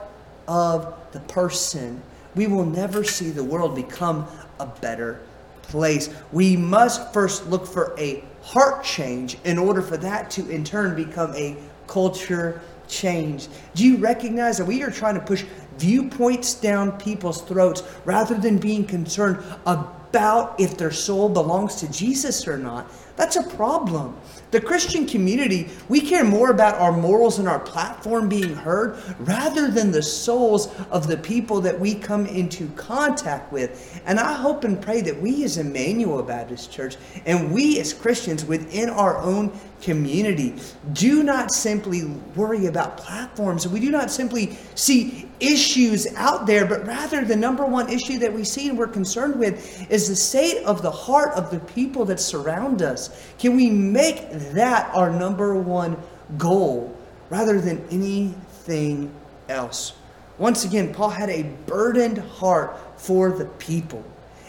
of 0.47 0.93
the 1.11 1.19
person, 1.21 2.01
we 2.35 2.47
will 2.47 2.65
never 2.65 3.03
see 3.03 3.29
the 3.29 3.43
world 3.43 3.75
become 3.75 4.27
a 4.59 4.65
better 4.65 5.21
place. 5.63 6.09
We 6.31 6.55
must 6.55 7.13
first 7.13 7.47
look 7.47 7.65
for 7.65 7.95
a 7.97 8.23
heart 8.43 8.83
change 8.83 9.37
in 9.43 9.57
order 9.57 9.81
for 9.81 9.97
that 9.97 10.29
to 10.31 10.47
in 10.49 10.63
turn 10.63 10.95
become 10.95 11.33
a 11.35 11.55
culture 11.87 12.61
change. 12.87 13.47
Do 13.73 13.83
you 13.83 13.97
recognize 13.97 14.57
that 14.57 14.65
we 14.65 14.83
are 14.83 14.91
trying 14.91 15.15
to 15.15 15.21
push 15.21 15.43
viewpoints 15.77 16.53
down 16.53 16.91
people's 16.99 17.41
throats 17.41 17.83
rather 18.05 18.35
than 18.35 18.57
being 18.57 18.85
concerned 18.85 19.43
about 19.65 20.59
if 20.59 20.77
their 20.77 20.91
soul 20.91 21.29
belongs 21.29 21.75
to 21.77 21.91
Jesus 21.91 22.47
or 22.47 22.57
not? 22.57 22.89
That's 23.15 23.35
a 23.35 23.43
problem. 23.43 24.15
The 24.55 24.61
Christian 24.61 25.05
community, 25.05 25.67
we 25.89 25.99
care 25.99 26.23
more 26.23 26.49
about 26.49 26.75
our 26.75 26.93
morals 26.93 27.39
and 27.39 27.47
our 27.49 27.59
platform 27.59 28.29
being 28.29 28.55
heard 28.55 28.97
rather 29.19 29.69
than 29.69 29.91
the 29.91 30.01
souls 30.01 30.73
of 30.91 31.07
the 31.07 31.17
people 31.17 31.59
that 31.59 31.77
we 31.77 31.93
come 31.93 32.25
into 32.25 32.69
contact 32.77 33.51
with. 33.51 34.01
And 34.05 34.17
I 34.17 34.31
hope 34.31 34.63
and 34.63 34.81
pray 34.81 35.01
that 35.01 35.21
we 35.21 35.43
as 35.43 35.57
Emmanuel 35.57 36.23
Baptist 36.23 36.71
Church 36.71 36.95
and 37.25 37.51
we 37.51 37.81
as 37.81 37.93
Christians 37.93 38.45
within 38.45 38.89
our 38.89 39.17
own 39.17 39.51
community 39.81 40.55
do 40.93 41.21
not 41.21 41.51
simply 41.51 42.05
worry 42.35 42.67
about 42.67 42.97
platforms. 42.97 43.67
We 43.67 43.81
do 43.81 43.91
not 43.91 44.09
simply 44.09 44.57
see 44.73 45.29
issues 45.39 46.07
out 46.15 46.47
there, 46.47 46.65
but 46.65 46.87
rather 46.87 47.25
the 47.25 47.35
number 47.35 47.65
one 47.65 47.89
issue 47.89 48.17
that 48.19 48.31
we 48.31 48.43
see 48.43 48.69
and 48.69 48.77
we're 48.77 48.87
concerned 48.87 49.37
with 49.37 49.91
is 49.91 50.07
the 50.07 50.15
state 50.15 50.63
of 50.63 50.81
the 50.81 50.91
heart 50.91 51.33
of 51.33 51.51
the 51.51 51.59
people 51.59 52.05
that 52.05 52.19
surround 52.19 52.81
us. 52.81 53.31
Can 53.37 53.55
we 53.55 53.69
make 53.69 54.31
that 54.53 54.93
our 54.93 55.09
number 55.09 55.55
one 55.55 55.97
goal 56.37 56.95
rather 57.29 57.59
than 57.59 57.85
anything 57.89 59.13
else? 59.49 59.93
Once 60.37 60.65
again, 60.65 60.93
Paul 60.93 61.09
had 61.09 61.29
a 61.29 61.43
burdened 61.65 62.17
heart 62.17 62.77
for 62.99 63.31
the 63.31 63.45
people. 63.45 64.03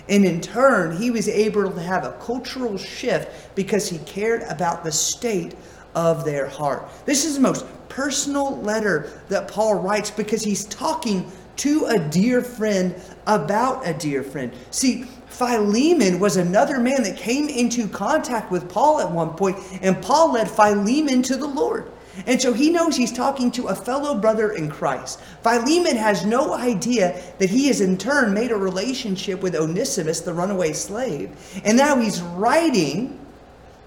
And 0.08 0.24
in 0.24 0.40
turn, 0.40 0.96
he 0.96 1.10
was 1.10 1.28
able 1.28 1.70
to 1.70 1.80
have 1.80 2.04
a 2.04 2.12
cultural 2.12 2.78
shift 2.78 3.54
because 3.54 3.88
he 3.88 3.98
cared 3.98 4.42
about 4.42 4.84
the 4.84 4.92
state 4.92 5.54
of 5.94 6.24
their 6.24 6.46
heart. 6.46 6.88
This 7.04 7.24
is 7.24 7.36
the 7.36 7.40
most 7.40 7.66
personal 7.88 8.60
letter 8.60 9.10
that 9.28 9.48
Paul 9.48 9.76
writes 9.76 10.10
because 10.10 10.42
he's 10.44 10.64
talking 10.66 11.30
to 11.56 11.86
a 11.86 11.98
dear 11.98 12.42
friend 12.42 12.94
about 13.26 13.86
a 13.86 13.94
dear 13.94 14.22
friend. 14.22 14.52
See, 14.70 15.06
Philemon 15.36 16.18
was 16.18 16.38
another 16.38 16.78
man 16.78 17.02
that 17.02 17.18
came 17.18 17.50
into 17.50 17.88
contact 17.88 18.50
with 18.50 18.70
Paul 18.70 19.00
at 19.00 19.10
one 19.10 19.34
point, 19.34 19.58
and 19.82 20.00
Paul 20.00 20.32
led 20.32 20.50
Philemon 20.50 21.22
to 21.24 21.36
the 21.36 21.46
Lord. 21.46 21.90
And 22.26 22.40
so 22.40 22.54
he 22.54 22.70
knows 22.70 22.96
he's 22.96 23.12
talking 23.12 23.50
to 23.50 23.66
a 23.66 23.74
fellow 23.74 24.18
brother 24.18 24.52
in 24.52 24.70
Christ. 24.70 25.20
Philemon 25.42 25.96
has 25.96 26.24
no 26.24 26.54
idea 26.54 27.22
that 27.38 27.50
he 27.50 27.66
has 27.66 27.82
in 27.82 27.98
turn 27.98 28.32
made 28.32 28.50
a 28.50 28.56
relationship 28.56 29.42
with 29.42 29.54
Onesimus, 29.54 30.22
the 30.22 30.32
runaway 30.32 30.72
slave. 30.72 31.30
And 31.66 31.76
now 31.76 31.98
he's 32.00 32.22
writing 32.22 33.20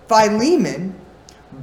Philemon 0.08 0.94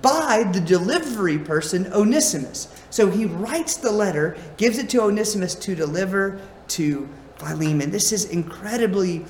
by 0.02 0.50
the 0.52 0.60
delivery 0.60 1.38
person, 1.38 1.92
Onesimus. 1.92 2.66
So 2.90 3.08
he 3.08 3.26
writes 3.26 3.76
the 3.76 3.92
letter, 3.92 4.36
gives 4.56 4.78
it 4.78 4.90
to 4.90 5.02
Onesimus 5.02 5.54
to 5.54 5.76
deliver 5.76 6.40
to 6.70 7.08
Philemon. 7.36 7.92
This 7.92 8.10
is 8.10 8.24
incredibly 8.24 9.24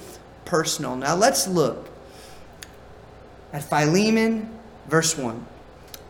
personal. 0.47 0.97
Now 0.97 1.15
let's 1.15 1.47
look 1.47 1.91
at 3.53 3.63
Philemon, 3.63 4.49
verse 4.89 5.17
1. 5.19 5.47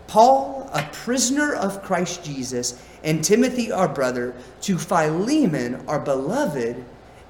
Paul, 0.07 0.71
a 0.73 0.83
prisoner 0.93 1.55
of 1.55 1.83
Christ 1.83 2.25
Jesus, 2.25 2.81
and 3.03 3.25
Timothy, 3.25 3.73
our 3.73 3.89
brother, 3.89 4.35
to 4.63 4.79
Philemon, 4.79 5.85
our 5.89 5.99
beloved 5.99 6.85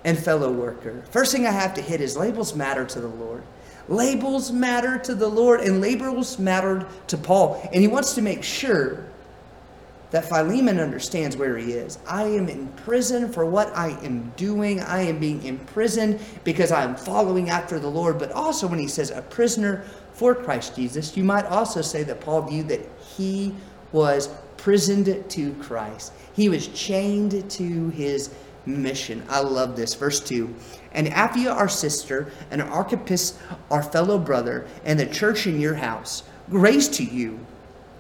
and 0.05 0.19
fellow 0.19 0.53
worker. 0.53 1.03
First 1.11 1.33
thing 1.33 1.47
I 1.47 1.51
have 1.51 1.75
to 1.75 1.81
hit 1.81 2.01
is 2.01 2.17
labels 2.17 2.55
matter 2.55 2.85
to 2.85 3.01
the 3.01 3.09
Lord. 3.09 3.43
Labels 3.89 4.53
matter 4.53 4.99
to 4.99 5.15
the 5.15 5.29
Lord, 5.29 5.61
and 5.61 5.81
labels 5.81 6.39
mattered 6.39 6.87
to 7.09 7.17
Paul. 7.17 7.61
And 7.73 7.81
he 7.83 7.89
wants 7.89 8.15
to 8.15 8.23
make 8.23 8.43
sure 8.43 9.05
that 10.11 10.29
Philemon 10.29 10.79
understands 10.79 11.37
where 11.37 11.57
he 11.57 11.73
is. 11.73 11.99
I 12.07 12.25
am 12.25 12.49
in 12.49 12.69
prison 12.69 13.33
for 13.33 13.45
what 13.45 13.77
I 13.77 13.91
am 14.05 14.33
doing. 14.37 14.81
I 14.81 15.03
am 15.03 15.19
being 15.19 15.43
imprisoned 15.45 16.21
because 16.45 16.71
I 16.71 16.85
am 16.85 16.95
following 16.95 17.51
after 17.51 17.79
the 17.79 17.89
Lord. 17.89 18.19
But 18.19 18.33
also, 18.33 18.67
when 18.67 18.79
he 18.79 18.87
says 18.87 19.11
a 19.11 19.23
prisoner 19.23 19.85
for 20.13 20.35
Christ 20.35 20.77
Jesus, 20.77 21.17
you 21.17 21.25
might 21.25 21.47
also 21.47 21.83
say 21.83 22.03
that 22.05 22.21
Paul 22.21 22.43
viewed 22.43 22.69
that 22.69 22.89
he 23.17 23.55
was 23.93 24.29
prisoned 24.57 25.29
to 25.31 25.55
Christ. 25.55 26.13
He 26.35 26.49
was 26.49 26.69
chained 26.69 27.51
to 27.51 27.89
his 27.91 28.31
mission. 28.65 29.25
I 29.29 29.41
love 29.41 29.77
this. 29.77 29.95
Verse 29.95 30.21
2 30.21 30.55
And 30.93 31.09
Apphia, 31.09 31.55
our 31.55 31.69
sister, 31.69 32.31
and 32.51 32.63
Archippus, 32.63 33.39
our 33.71 33.83
fellow 33.83 34.19
brother, 34.19 34.67
and 34.85 34.99
the 34.99 35.07
church 35.07 35.47
in 35.47 35.61
your 35.61 35.75
house, 35.75 36.23
grace 36.49 36.89
to 36.89 37.05
you 37.05 37.39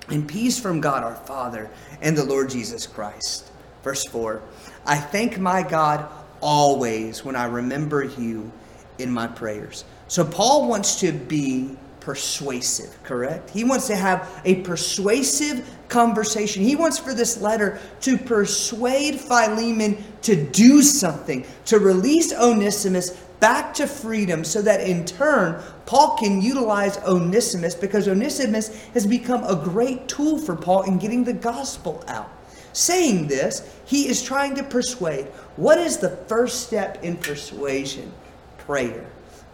and 0.09 0.29
peace 0.29 0.59
from 0.59 0.81
God 0.81 1.03
our 1.03 1.15
Father 1.15 1.71
and 2.01 2.17
the 2.17 2.25
Lord 2.25 2.51
Jesus 2.51 2.87
Christ. 2.87 3.51
Verse 3.83 4.05
4 4.07 4.43
I 4.85 4.97
thank 4.97 5.39
my 5.39 5.63
God 5.63 6.09
always 6.41 7.25
when 7.25 7.37
I 7.37 7.47
remember 7.47 8.05
you 8.05 8.53
in 8.99 9.11
my 9.11 9.27
prayers. 9.27 9.85
So 10.09 10.25
Paul 10.25 10.69
wants 10.69 11.01
to 11.01 11.13
be 11.13 11.77
persuasive, 12.01 13.03
correct? 13.03 13.51
He 13.51 13.65
wants 13.65 13.89
to 13.89 13.97
have 13.97 14.41
a 14.45 14.63
persuasive 14.63 15.69
conversation. 15.89 16.63
He 16.63 16.77
wants 16.77 16.99
for 16.99 17.13
this 17.13 17.41
letter 17.41 17.81
to 18.03 18.17
persuade 18.17 19.19
Philemon 19.19 20.05
to 20.23 20.37
do 20.37 20.83
something, 20.83 21.45
to 21.65 21.81
release 21.81 22.33
Onesimus 22.33 23.11
back 23.41 23.75
to 23.75 23.87
freedom, 23.87 24.45
so 24.45 24.63
that 24.63 24.81
in 24.81 25.05
turn, 25.05 25.63
Paul 25.85 26.17
can 26.17 26.41
utilize 26.41 26.99
Onesimus 26.99 27.75
because 27.75 28.09
Onesimus 28.09 28.69
has 28.95 29.07
become 29.07 29.45
a 29.45 29.57
great 29.57 30.09
tool 30.09 30.39
for 30.39 30.57
Paul 30.57 30.83
in 30.83 30.99
getting 30.99 31.25
the 31.25 31.33
gospel 31.33 32.05
out. 32.09 32.31
Saying 32.73 33.29
this, 33.29 33.63
he 33.87 34.09
is 34.09 34.23
trying 34.23 34.55
to 34.57 34.63
persuade. 34.63 35.27
What 35.57 35.79
is 35.79 35.97
the 35.97 36.11
first 36.11 36.67
step 36.67 37.03
in 37.03 37.17
persuasion? 37.17 38.13
Prayer. 38.59 39.07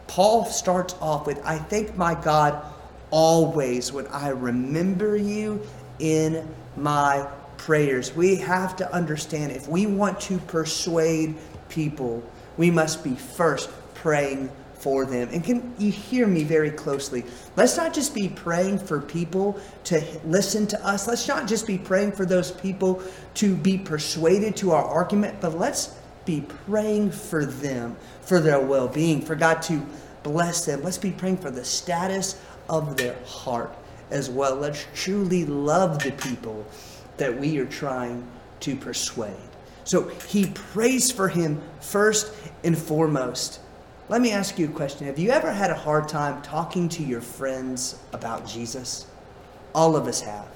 Paul 0.09 0.45
starts 0.47 0.95
off 1.01 1.27
with, 1.27 1.41
I 1.45 1.59
thank 1.59 1.97
my 1.97 2.15
God 2.15 2.65
always 3.11 3.93
when 3.93 4.07
I 4.09 4.29
remember 4.29 5.17
you 5.17 5.61
in 6.01 6.49
my 6.77 7.29
prayers. 7.59 8.15
We 8.17 8.37
have 8.37 8.75
to 8.77 8.93
understand 8.93 9.53
if 9.53 9.69
we 9.69 9.87
want 9.87 10.21
to 10.23 10.39
persuade 10.39 11.37
people, 11.69 12.23
we 12.57 12.71
must 12.71 13.03
be 13.05 13.15
first 13.15 13.71
praying 13.95 14.51
for 14.75 15.05
them. 15.05 15.29
And 15.33 15.45
can 15.45 15.73
you 15.79 15.93
hear 15.93 16.27
me 16.27 16.43
very 16.43 16.71
closely? 16.71 17.25
Let's 17.57 17.77
not 17.77 17.95
just 17.95 18.15
be 18.15 18.29
praying 18.29 18.81
for 18.81 19.01
people 19.01 19.61
to 19.85 20.03
listen 20.25 20.67
to 20.69 20.87
us. 20.87 21.07
Let's 21.07 21.29
not 21.29 21.47
just 21.47 21.69
be 21.69 21.79
praying 21.79 22.13
for 22.13 22.27
those 22.27 22.51
people 22.51 23.01
to 23.35 23.55
be 23.55 23.79
persuaded 23.79 24.57
to 24.57 24.73
our 24.73 24.85
argument, 24.85 25.41
but 25.41 25.57
let's 25.57 25.95
be 26.25 26.41
praying 26.67 27.13
for 27.13 27.45
them, 27.45 27.97
for 28.23 28.41
their 28.41 28.61
well 28.61 28.89
being, 28.89 29.21
for 29.21 29.37
God 29.37 29.63
to 29.63 29.87
bless 30.25 30.65
them. 30.65 30.83
Let's 30.83 30.99
be 30.99 31.13
praying 31.13 31.39
for 31.39 31.53
the 31.53 31.65
status 31.65 32.41
of 32.69 32.97
their 32.97 33.17
heart 33.25 33.73
as 34.11 34.31
well. 34.31 34.57
Let's 34.57 34.87
truly 34.95 35.45
love 35.45 36.03
the 36.03 36.13
people 36.13 36.67
that 37.19 37.39
we 37.39 37.59
are 37.59 37.67
trying 37.67 38.27
to 38.61 38.77
persuade. 38.77 39.52
So 39.85 40.09
he 40.29 40.47
prays 40.47 41.11
for 41.11 41.29
him 41.29 41.61
first 41.81 42.33
and 42.65 42.77
foremost. 42.77 43.61
Let 44.09 44.21
me 44.21 44.33
ask 44.33 44.59
you 44.59 44.67
a 44.67 44.73
question. 44.73 45.07
Have 45.07 45.19
you 45.19 45.31
ever 45.31 45.53
had 45.53 45.71
a 45.71 45.75
hard 45.75 46.09
time 46.09 46.43
talking 46.43 46.89
to 46.91 47.03
your 47.03 47.21
friends 47.21 47.99
about 48.13 48.47
Jesus? 48.47 49.07
All 49.75 49.97
of 49.97 50.07
us 50.07 50.21
have. 50.21 50.49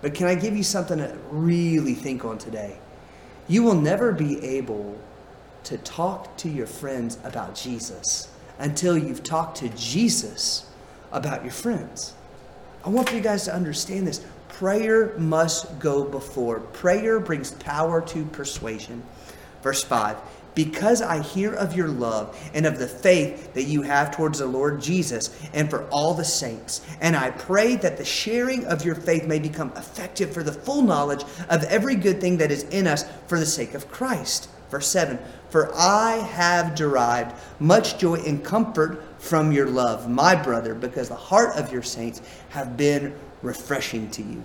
But 0.00 0.14
can 0.14 0.26
I 0.26 0.34
give 0.34 0.56
you 0.56 0.62
something 0.62 0.98
to 0.98 1.16
really 1.30 1.94
think 1.94 2.24
on 2.24 2.38
today? 2.38 2.78
You 3.48 3.62
will 3.62 3.74
never 3.74 4.12
be 4.12 4.42
able 4.44 4.98
to 5.64 5.78
talk 5.78 6.36
to 6.38 6.48
your 6.48 6.66
friends 6.66 7.18
about 7.24 7.54
Jesus 7.54 8.28
until 8.58 8.96
you've 8.96 9.22
talked 9.22 9.56
to 9.58 9.68
Jesus 9.70 10.70
about 11.10 11.42
your 11.42 11.52
friends. 11.52 12.14
I 12.84 12.90
want 12.90 13.08
for 13.08 13.14
you 13.14 13.22
guys 13.22 13.44
to 13.44 13.54
understand 13.54 14.06
this. 14.06 14.24
Prayer 14.58 15.18
must 15.18 15.80
go 15.80 16.04
before. 16.04 16.60
Prayer 16.60 17.18
brings 17.18 17.50
power 17.50 18.00
to 18.00 18.24
persuasion. 18.26 19.02
Verse 19.64 19.82
5 19.82 20.16
Because 20.54 21.02
I 21.02 21.22
hear 21.22 21.52
of 21.52 21.74
your 21.74 21.88
love 21.88 22.38
and 22.54 22.64
of 22.64 22.78
the 22.78 22.86
faith 22.86 23.52
that 23.54 23.64
you 23.64 23.82
have 23.82 24.14
towards 24.14 24.38
the 24.38 24.46
Lord 24.46 24.80
Jesus 24.80 25.36
and 25.52 25.68
for 25.68 25.88
all 25.88 26.14
the 26.14 26.24
saints, 26.24 26.82
and 27.00 27.16
I 27.16 27.32
pray 27.32 27.74
that 27.76 27.96
the 27.96 28.04
sharing 28.04 28.64
of 28.66 28.84
your 28.84 28.94
faith 28.94 29.26
may 29.26 29.40
become 29.40 29.72
effective 29.74 30.32
for 30.32 30.44
the 30.44 30.52
full 30.52 30.82
knowledge 30.82 31.24
of 31.48 31.64
every 31.64 31.96
good 31.96 32.20
thing 32.20 32.36
that 32.36 32.52
is 32.52 32.62
in 32.64 32.86
us 32.86 33.04
for 33.26 33.40
the 33.40 33.46
sake 33.46 33.74
of 33.74 33.90
Christ. 33.90 34.48
Verse 34.70 34.86
7 34.86 35.18
For 35.50 35.74
I 35.74 36.16
have 36.16 36.76
derived 36.76 37.34
much 37.58 37.98
joy 37.98 38.16
and 38.16 38.44
comfort 38.44 39.13
from 39.24 39.52
your 39.52 39.66
love, 39.66 40.08
my 40.08 40.34
brother, 40.34 40.74
because 40.74 41.08
the 41.08 41.14
heart 41.14 41.56
of 41.56 41.72
your 41.72 41.82
saints 41.82 42.20
have 42.50 42.76
been 42.76 43.14
refreshing 43.42 44.10
to 44.10 44.22
you. 44.22 44.44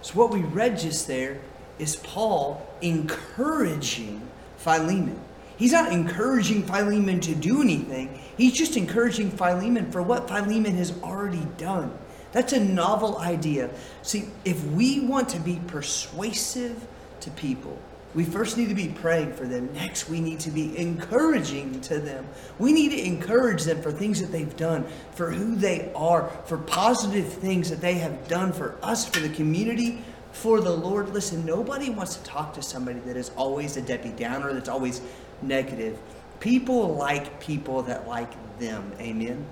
So, 0.00 0.14
what 0.14 0.30
we 0.30 0.40
read 0.40 0.78
just 0.78 1.08
there 1.08 1.40
is 1.80 1.96
Paul 1.96 2.64
encouraging 2.82 4.22
Philemon. 4.58 5.18
He's 5.56 5.72
not 5.72 5.92
encouraging 5.92 6.62
Philemon 6.62 7.20
to 7.20 7.34
do 7.34 7.62
anything. 7.62 8.20
He's 8.36 8.52
just 8.52 8.76
encouraging 8.76 9.30
Philemon 9.30 9.90
for 9.90 10.02
what 10.02 10.28
Philemon 10.28 10.76
has 10.76 10.92
already 11.02 11.46
done. 11.58 11.96
That's 12.30 12.52
a 12.52 12.60
novel 12.60 13.18
idea. 13.18 13.70
See, 14.02 14.26
if 14.44 14.64
we 14.66 15.00
want 15.00 15.28
to 15.30 15.40
be 15.40 15.60
persuasive 15.66 16.86
to 17.20 17.30
people, 17.32 17.78
we 18.14 18.24
first 18.24 18.56
need 18.56 18.68
to 18.68 18.74
be 18.74 18.88
praying 18.88 19.32
for 19.32 19.44
them. 19.44 19.72
Next, 19.74 20.08
we 20.08 20.20
need 20.20 20.40
to 20.40 20.50
be 20.50 20.76
encouraging 20.78 21.80
to 21.82 21.98
them. 21.98 22.26
We 22.58 22.72
need 22.72 22.90
to 22.90 23.04
encourage 23.04 23.64
them 23.64 23.82
for 23.82 23.90
things 23.90 24.20
that 24.20 24.30
they've 24.30 24.56
done, 24.56 24.86
for 25.12 25.30
who 25.30 25.56
they 25.56 25.90
are, 25.96 26.28
for 26.46 26.58
positive 26.58 27.26
things 27.32 27.70
that 27.70 27.80
they 27.80 27.94
have 27.94 28.28
done 28.28 28.52
for 28.52 28.76
us, 28.82 29.08
for 29.08 29.20
the 29.20 29.30
community, 29.30 30.04
for 30.32 30.60
the 30.60 30.70
Lord. 30.70 31.10
Listen, 31.10 31.44
nobody 31.44 31.90
wants 31.90 32.16
to 32.16 32.22
talk 32.24 32.54
to 32.54 32.62
somebody 32.62 33.00
that 33.00 33.16
is 33.16 33.30
always 33.30 33.76
a 33.76 33.82
Debbie 33.82 34.10
Downer, 34.10 34.52
that's 34.52 34.68
always 34.68 35.00
negative. 35.42 35.98
People 36.38 36.94
like 36.94 37.40
people 37.40 37.82
that 37.82 38.06
like 38.06 38.32
them. 38.58 38.92
Amen. 39.00 39.44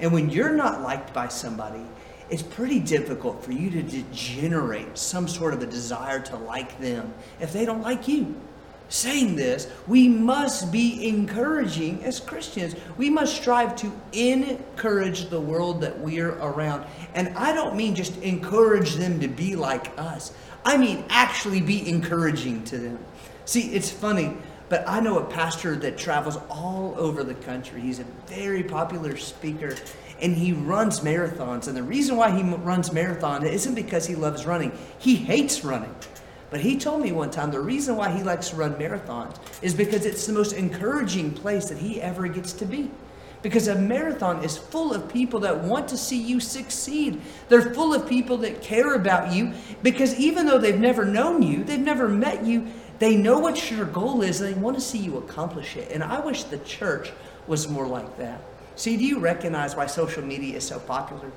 And 0.00 0.12
when 0.12 0.30
you're 0.30 0.54
not 0.54 0.82
liked 0.82 1.14
by 1.14 1.28
somebody, 1.28 1.84
it's 2.32 2.42
pretty 2.42 2.80
difficult 2.80 3.44
for 3.44 3.52
you 3.52 3.68
to 3.70 4.02
generate 4.10 4.96
some 4.96 5.28
sort 5.28 5.52
of 5.52 5.62
a 5.62 5.66
desire 5.66 6.18
to 6.18 6.34
like 6.34 6.80
them 6.80 7.12
if 7.40 7.52
they 7.52 7.66
don't 7.66 7.82
like 7.82 8.08
you. 8.08 8.34
Saying 8.88 9.36
this, 9.36 9.68
we 9.86 10.08
must 10.08 10.72
be 10.72 11.06
encouraging 11.06 12.02
as 12.04 12.20
Christians. 12.20 12.74
We 12.96 13.10
must 13.10 13.36
strive 13.36 13.76
to 13.76 13.92
encourage 14.14 15.28
the 15.28 15.40
world 15.40 15.82
that 15.82 15.98
we're 16.00 16.32
around. 16.38 16.86
And 17.12 17.36
I 17.36 17.54
don't 17.54 17.76
mean 17.76 17.94
just 17.94 18.16
encourage 18.22 18.94
them 18.94 19.20
to 19.20 19.28
be 19.28 19.54
like 19.54 19.92
us, 19.98 20.32
I 20.64 20.78
mean 20.78 21.04
actually 21.10 21.60
be 21.60 21.86
encouraging 21.86 22.64
to 22.64 22.78
them. 22.78 22.98
See, 23.44 23.74
it's 23.74 23.90
funny, 23.90 24.34
but 24.70 24.88
I 24.88 25.00
know 25.00 25.18
a 25.18 25.24
pastor 25.24 25.76
that 25.76 25.98
travels 25.98 26.38
all 26.48 26.94
over 26.96 27.24
the 27.24 27.34
country. 27.34 27.82
He's 27.82 27.98
a 27.98 28.06
very 28.26 28.62
popular 28.62 29.18
speaker 29.18 29.76
and 30.20 30.36
he 30.36 30.52
runs 30.52 31.00
marathons. 31.00 31.68
And 31.68 31.76
the 31.76 31.82
reason 31.82 32.16
why 32.16 32.30
he 32.30 32.42
runs 32.42 32.92
marathon 32.92 33.46
isn't 33.46 33.74
because 33.74 34.06
he 34.06 34.14
loves 34.14 34.46
running. 34.46 34.72
He 34.98 35.16
hates 35.16 35.64
running. 35.64 35.94
But 36.50 36.60
he 36.60 36.76
told 36.76 37.00
me 37.00 37.12
one 37.12 37.30
time 37.30 37.50
the 37.50 37.60
reason 37.60 37.96
why 37.96 38.10
he 38.10 38.22
likes 38.22 38.50
to 38.50 38.56
run 38.56 38.74
marathons 38.74 39.36
is 39.62 39.74
because 39.74 40.04
it's 40.04 40.26
the 40.26 40.34
most 40.34 40.52
encouraging 40.52 41.32
place 41.32 41.70
that 41.70 41.78
he 41.78 42.00
ever 42.00 42.28
gets 42.28 42.52
to 42.54 42.66
be. 42.66 42.90
Because 43.40 43.68
a 43.68 43.74
marathon 43.74 44.44
is 44.44 44.56
full 44.58 44.92
of 44.92 45.10
people 45.10 45.40
that 45.40 45.58
want 45.64 45.88
to 45.88 45.96
see 45.96 46.20
you 46.20 46.40
succeed. 46.40 47.20
They're 47.48 47.74
full 47.74 47.94
of 47.94 48.06
people 48.06 48.36
that 48.38 48.62
care 48.62 48.94
about 48.94 49.32
you 49.32 49.54
because 49.82 50.14
even 50.16 50.46
though 50.46 50.58
they've 50.58 50.78
never 50.78 51.04
known 51.04 51.42
you, 51.42 51.64
they've 51.64 51.80
never 51.80 52.06
met 52.06 52.44
you, 52.44 52.66
they 52.98 53.16
know 53.16 53.38
what 53.38 53.70
your 53.70 53.86
goal 53.86 54.22
is 54.22 54.40
and 54.40 54.54
they 54.54 54.60
want 54.60 54.76
to 54.76 54.82
see 54.82 54.98
you 54.98 55.16
accomplish 55.16 55.76
it. 55.76 55.90
And 55.90 56.04
I 56.04 56.20
wish 56.20 56.44
the 56.44 56.58
church 56.58 57.10
was 57.46 57.66
more 57.66 57.86
like 57.86 58.18
that. 58.18 58.42
See, 58.76 58.96
do 58.96 59.04
you 59.04 59.18
recognize 59.18 59.76
why 59.76 59.86
social 59.86 60.22
media 60.22 60.56
is 60.56 60.66
so 60.66 60.78
popular? 60.80 61.30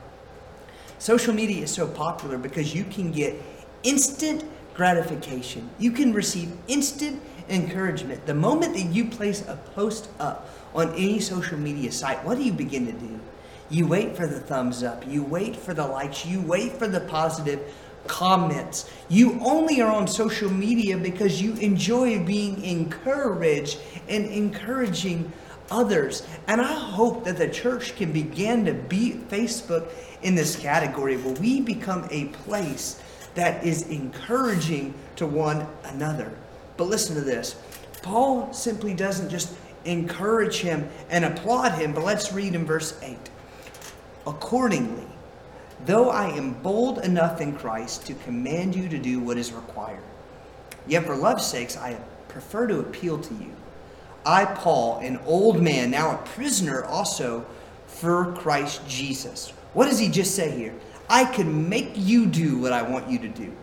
Social 1.00 1.34
media 1.34 1.64
is 1.64 1.72
so 1.72 1.88
popular 1.88 2.38
because 2.38 2.74
you 2.74 2.84
can 2.86 3.12
get 3.12 3.36
instant 3.84 4.44
gratification. 4.74 5.70
You 5.80 5.92
can 5.92 6.14
receive 6.14 6.52
instant 6.68 7.22
encouragement. 7.50 8.26
The 8.26 8.34
moment 8.34 8.74
that 8.74 8.86
you 8.86 9.06
place 9.06 9.48
a 9.48 9.56
post 9.76 10.10
up 10.20 10.50
on 10.74 10.90
any 10.94 11.20
social 11.20 11.58
media 11.58 11.92
site, 11.92 12.24
what 12.26 12.38
do 12.38 12.44
you 12.44 12.54
begin 12.54 12.86
to 12.88 12.94
do? 12.94 13.20
You 13.70 13.88
wait 13.88 14.16
for 14.16 14.28
the 14.28 14.40
thumbs 14.40 14.84
up, 14.84 15.08
you 15.08 15.24
wait 15.24 15.56
for 15.56 15.74
the 15.74 15.86
likes, 15.86 16.26
you 16.26 16.42
wait 16.42 16.74
for 16.74 16.88
the 16.88 17.00
positive 17.02 17.60
comments. 18.08 18.90
You 19.10 19.40
only 19.42 19.82
are 19.82 19.92
on 19.92 20.08
social 20.08 20.52
media 20.52 20.98
because 20.98 21.42
you 21.42 21.54
enjoy 21.56 22.24
being 22.24 22.64
encouraged 22.64 23.80
and 24.08 24.26
encouraging 24.26 25.32
others. 25.72 26.26
And 26.48 26.62
I 26.62 26.74
hope 26.74 27.26
that 27.26 27.38
the 27.38 27.50
church 27.50 27.96
can 27.96 28.12
begin 28.12 28.66
to 28.66 28.74
beat 28.74 29.30
Facebook 29.30 29.90
in 30.22 30.36
this 30.36 30.56
category 30.56 31.18
where 31.18 31.34
we 31.36 31.62
become 31.62 32.08
a 32.12 32.26
place 32.26 33.02
that 33.36 33.66
is 33.66 33.88
encouraging 33.90 34.94
to 35.18 35.26
one 35.26 35.68
another. 35.84 36.32
But 36.78 36.86
listen 36.86 37.16
to 37.16 37.22
this 37.22 37.56
Paul 38.02 38.54
simply 38.54 38.94
doesn't 38.94 39.30
just 39.30 39.54
encourage 39.84 40.60
him 40.60 40.90
and 41.10 41.26
applaud 41.26 41.74
him, 41.74 41.94
but 41.94 42.04
let's 42.04 42.32
read 42.32 42.56
in 42.56 42.66
verse 42.66 43.00
8. 43.02 43.18
Accordingly, 44.28 45.08
though 45.86 46.10
I 46.10 46.30
am 46.30 46.54
bold 46.54 47.00
enough 47.00 47.42
in 47.42 47.56
Christ 47.56 48.06
to 48.08 48.14
command 48.14 48.76
you 48.76 48.90
to 48.90 48.98
do 48.98 49.20
what 49.20 49.38
is 49.38 49.54
required, 49.54 50.04
yet 50.88 51.06
for 51.06 51.16
love's 51.16 51.46
sakes 51.46 51.78
I 51.78 51.98
prefer 52.28 52.68
to 52.68 52.80
appeal 52.80 53.20
to 53.20 53.34
you 53.36 53.55
I, 54.26 54.46
Paul, 54.46 55.00
an 55.00 55.20
old 55.26 55.62
man, 55.62 55.92
now 55.92 56.16
a 56.16 56.18
prisoner 56.18 56.84
also 56.84 57.46
for 57.86 58.34
Christ 58.34 58.88
Jesus. 58.88 59.52
What 59.74 59.88
does 59.90 60.00
he 60.00 60.10
just 60.10 60.36
say 60.36 60.52
here? 60.58 60.74
I 61.10 61.26
can 61.26 61.70
make 61.70 61.92
you 61.96 62.26
do 62.26 62.58
what 62.58 62.74
I 62.74 62.82
want 62.82 63.10
you 63.10 63.20
to 63.20 63.28
do. 63.28 63.56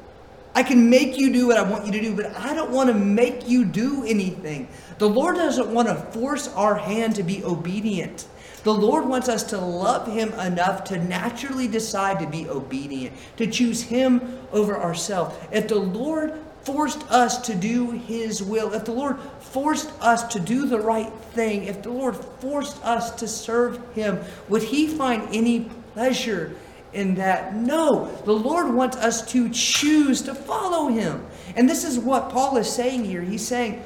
I 0.55 0.62
can 0.62 0.90
make 0.90 1.18
you 1.18 1.33
do 1.33 1.46
what 1.46 1.57
I 1.57 1.62
want 1.62 1.87
you 1.87 1.92
to 1.92 2.01
do, 2.01 2.14
but 2.14 2.27
I 2.37 2.55
don't 2.55 2.70
want 2.70 2.88
to 2.88 2.94
make 2.94 3.48
you 3.48 3.64
do 3.64 4.05
anything. 4.05 4.68
The 4.98 5.09
Lord 5.09 5.37
doesn't 5.37 5.72
want 5.72 5.88
to 5.88 5.94
force 5.94 6.48
our 6.48 6.75
hand 6.75 7.16
to 7.16 7.22
be 7.22 7.42
obedient. 7.42 8.27
The 8.62 8.72
Lord 8.72 9.07
wants 9.07 9.29
us 9.29 9.42
to 9.44 9.59
love 9.59 10.07
Him 10.07 10.33
enough 10.35 10.85
to 10.85 11.03
naturally 11.03 11.66
decide 11.66 12.20
to 12.20 12.27
be 12.27 12.48
obedient, 12.48 13.16
to 13.38 13.46
choose 13.46 13.83
Him 13.83 14.38
over 14.53 14.79
ourselves. 14.79 15.35
If 15.51 15.68
the 15.68 15.79
Lord 15.79 16.38
forced 16.64 17.03
us 17.11 17.38
to 17.46 17.55
do 17.55 17.90
His 17.90 18.42
will, 18.42 18.72
if 18.72 18.85
the 18.85 18.92
Lord 18.92 19.18
forced 19.40 19.90
us 20.01 20.25
to 20.33 20.40
do 20.40 20.66
the 20.66 20.81
right 20.81 21.12
thing, 21.33 21.64
if 21.64 21.83
the 21.83 21.90
Lord 21.90 22.16
forced 22.16 22.83
us 22.85 23.11
to 23.12 23.29
serve 23.29 23.81
Him, 23.94 24.18
would 24.48 24.62
He 24.62 24.87
find 24.87 25.29
any 25.33 25.68
pleasure 25.94 26.55
in 26.92 27.14
that? 27.16 27.55
No. 27.55 28.07
The 28.25 28.33
Lord 28.33 28.72
wants 28.75 28.96
us 28.96 29.31
to 29.33 29.48
choose 29.51 30.22
to 30.22 30.35
follow 30.35 30.88
Him. 30.88 31.25
And 31.57 31.68
this 31.68 31.85
is 31.85 31.98
what 31.98 32.31
Paul 32.31 32.57
is 32.57 32.70
saying 32.70 33.05
here. 33.05 33.22
He's 33.22 33.46
saying, 33.46 33.83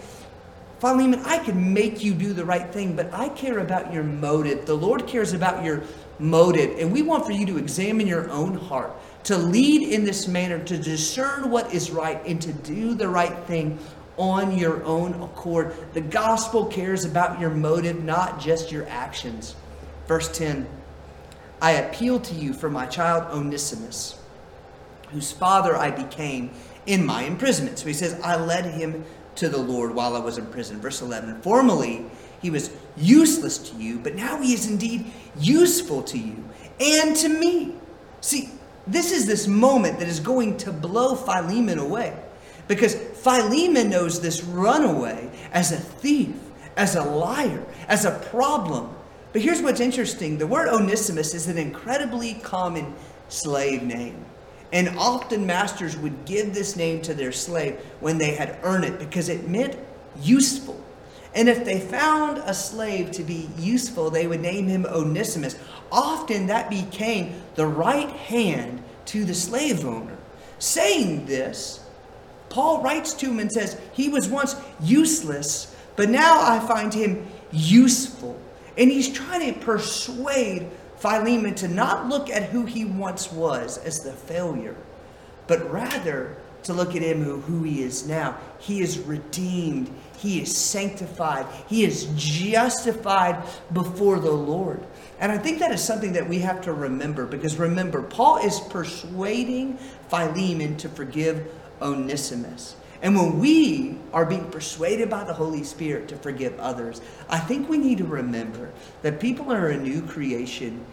Philemon, 0.78 1.20
I 1.24 1.38
can 1.38 1.72
make 1.72 2.04
you 2.04 2.12
do 2.12 2.34
the 2.34 2.44
right 2.44 2.70
thing, 2.70 2.94
but 2.94 3.12
I 3.12 3.30
care 3.30 3.60
about 3.60 3.92
your 3.92 4.04
motive. 4.04 4.66
The 4.66 4.74
Lord 4.74 5.06
cares 5.06 5.32
about 5.32 5.64
your 5.64 5.82
motive. 6.18 6.78
And 6.78 6.92
we 6.92 7.02
want 7.02 7.24
for 7.24 7.32
you 7.32 7.46
to 7.46 7.56
examine 7.56 8.06
your 8.06 8.28
own 8.30 8.54
heart 8.54 8.92
to 9.26 9.36
lead 9.36 9.92
in 9.92 10.04
this 10.04 10.28
manner, 10.28 10.62
to 10.64 10.78
discern 10.78 11.50
what 11.50 11.74
is 11.74 11.90
right, 11.90 12.24
and 12.24 12.40
to 12.40 12.52
do 12.52 12.94
the 12.94 13.08
right 13.08 13.36
thing 13.46 13.76
on 14.16 14.56
your 14.56 14.84
own 14.84 15.20
accord. 15.20 15.74
The 15.94 16.00
gospel 16.00 16.66
cares 16.66 17.04
about 17.04 17.40
your 17.40 17.50
motive, 17.50 18.04
not 18.04 18.40
just 18.40 18.70
your 18.70 18.86
actions. 18.88 19.56
Verse 20.06 20.30
10 20.36 20.66
I 21.60 21.72
appeal 21.72 22.20
to 22.20 22.34
you 22.34 22.52
for 22.52 22.70
my 22.70 22.86
child 22.86 23.24
Onesimus, 23.32 24.16
whose 25.10 25.32
father 25.32 25.74
I 25.74 25.90
became 25.90 26.50
in 26.86 27.04
my 27.04 27.22
imprisonment. 27.22 27.80
So 27.80 27.86
he 27.88 27.94
says, 27.94 28.20
I 28.22 28.36
led 28.36 28.66
him 28.66 29.04
to 29.36 29.48
the 29.48 29.58
Lord 29.58 29.92
while 29.92 30.14
I 30.14 30.20
was 30.20 30.38
in 30.38 30.46
prison. 30.46 30.80
Verse 30.80 31.02
11 31.02 31.42
Formerly 31.42 32.06
he 32.40 32.50
was 32.50 32.70
useless 32.96 33.58
to 33.70 33.76
you, 33.76 33.98
but 33.98 34.14
now 34.14 34.40
he 34.40 34.54
is 34.54 34.70
indeed 34.70 35.10
useful 35.36 36.04
to 36.04 36.16
you 36.16 36.44
and 36.78 37.16
to 37.16 37.28
me. 37.28 37.74
See, 38.20 38.50
this 38.86 39.12
is 39.12 39.26
this 39.26 39.46
moment 39.46 39.98
that 39.98 40.08
is 40.08 40.20
going 40.20 40.56
to 40.58 40.72
blow 40.72 41.14
Philemon 41.14 41.78
away. 41.78 42.16
Because 42.68 42.94
Philemon 42.94 43.90
knows 43.90 44.20
this 44.20 44.42
runaway 44.42 45.30
as 45.52 45.72
a 45.72 45.76
thief, 45.76 46.34
as 46.76 46.96
a 46.96 47.02
liar, 47.02 47.64
as 47.88 48.04
a 48.04 48.18
problem. 48.30 48.94
But 49.32 49.42
here's 49.42 49.62
what's 49.62 49.80
interesting 49.80 50.38
the 50.38 50.46
word 50.46 50.68
Onesimus 50.68 51.34
is 51.34 51.48
an 51.48 51.58
incredibly 51.58 52.34
common 52.34 52.94
slave 53.28 53.82
name. 53.82 54.24
And 54.72 54.98
often 54.98 55.46
masters 55.46 55.96
would 55.96 56.24
give 56.24 56.52
this 56.52 56.76
name 56.76 57.00
to 57.02 57.14
their 57.14 57.32
slave 57.32 57.78
when 58.00 58.18
they 58.18 58.34
had 58.34 58.58
earned 58.62 58.84
it 58.84 58.98
because 58.98 59.28
it 59.28 59.48
meant 59.48 59.76
useful. 60.20 60.82
And 61.36 61.50
if 61.50 61.66
they 61.66 61.78
found 61.78 62.38
a 62.38 62.54
slave 62.54 63.10
to 63.12 63.22
be 63.22 63.50
useful, 63.58 64.08
they 64.08 64.26
would 64.26 64.40
name 64.40 64.68
him 64.68 64.86
Onesimus. 64.86 65.54
Often 65.92 66.46
that 66.46 66.70
became 66.70 67.34
the 67.56 67.66
right 67.66 68.08
hand 68.08 68.82
to 69.06 69.22
the 69.22 69.34
slave 69.34 69.84
owner. 69.84 70.16
Saying 70.58 71.26
this, 71.26 71.80
Paul 72.48 72.82
writes 72.82 73.12
to 73.14 73.26
him 73.26 73.38
and 73.38 73.52
says, 73.52 73.78
He 73.92 74.08
was 74.08 74.30
once 74.30 74.56
useless, 74.80 75.76
but 75.94 76.08
now 76.08 76.40
I 76.40 76.58
find 76.60 76.94
him 76.94 77.26
useful. 77.52 78.40
And 78.78 78.90
he's 78.90 79.12
trying 79.12 79.52
to 79.52 79.60
persuade 79.60 80.66
Philemon 80.96 81.54
to 81.56 81.68
not 81.68 82.08
look 82.08 82.30
at 82.30 82.44
who 82.44 82.64
he 82.64 82.86
once 82.86 83.30
was 83.30 83.76
as 83.76 84.00
the 84.00 84.12
failure, 84.12 84.76
but 85.46 85.70
rather 85.70 86.38
to 86.66 86.72
look 86.72 86.94
at 86.94 87.02
him 87.02 87.22
who, 87.22 87.40
who 87.40 87.62
he 87.62 87.82
is 87.82 88.06
now. 88.06 88.36
He 88.58 88.80
is 88.80 88.98
redeemed. 88.98 89.90
He 90.18 90.40
is 90.40 90.56
sanctified. 90.56 91.46
He 91.68 91.84
is 91.84 92.08
justified 92.16 93.42
before 93.72 94.18
the 94.18 94.30
Lord. 94.30 94.84
And 95.18 95.32
I 95.32 95.38
think 95.38 95.58
that 95.60 95.72
is 95.72 95.82
something 95.82 96.12
that 96.12 96.28
we 96.28 96.40
have 96.40 96.60
to 96.62 96.72
remember 96.72 97.26
because 97.26 97.56
remember, 97.56 98.02
Paul 98.02 98.38
is 98.38 98.60
persuading 98.60 99.78
Philemon 100.08 100.76
to 100.78 100.88
forgive 100.88 101.46
Onesimus. 101.80 102.76
And 103.02 103.14
when 103.14 103.38
we 103.38 103.98
are 104.12 104.24
being 104.24 104.50
persuaded 104.50 105.10
by 105.10 105.24
the 105.24 105.32
Holy 105.32 105.62
Spirit 105.62 106.08
to 106.08 106.16
forgive 106.16 106.58
others, 106.58 107.00
I 107.28 107.38
think 107.38 107.68
we 107.68 107.78
need 107.78 107.98
to 107.98 108.04
remember 108.04 108.72
that 109.02 109.20
people 109.20 109.52
are 109.52 109.68
a 109.68 109.76
new 109.76 110.02
creation 110.02 110.84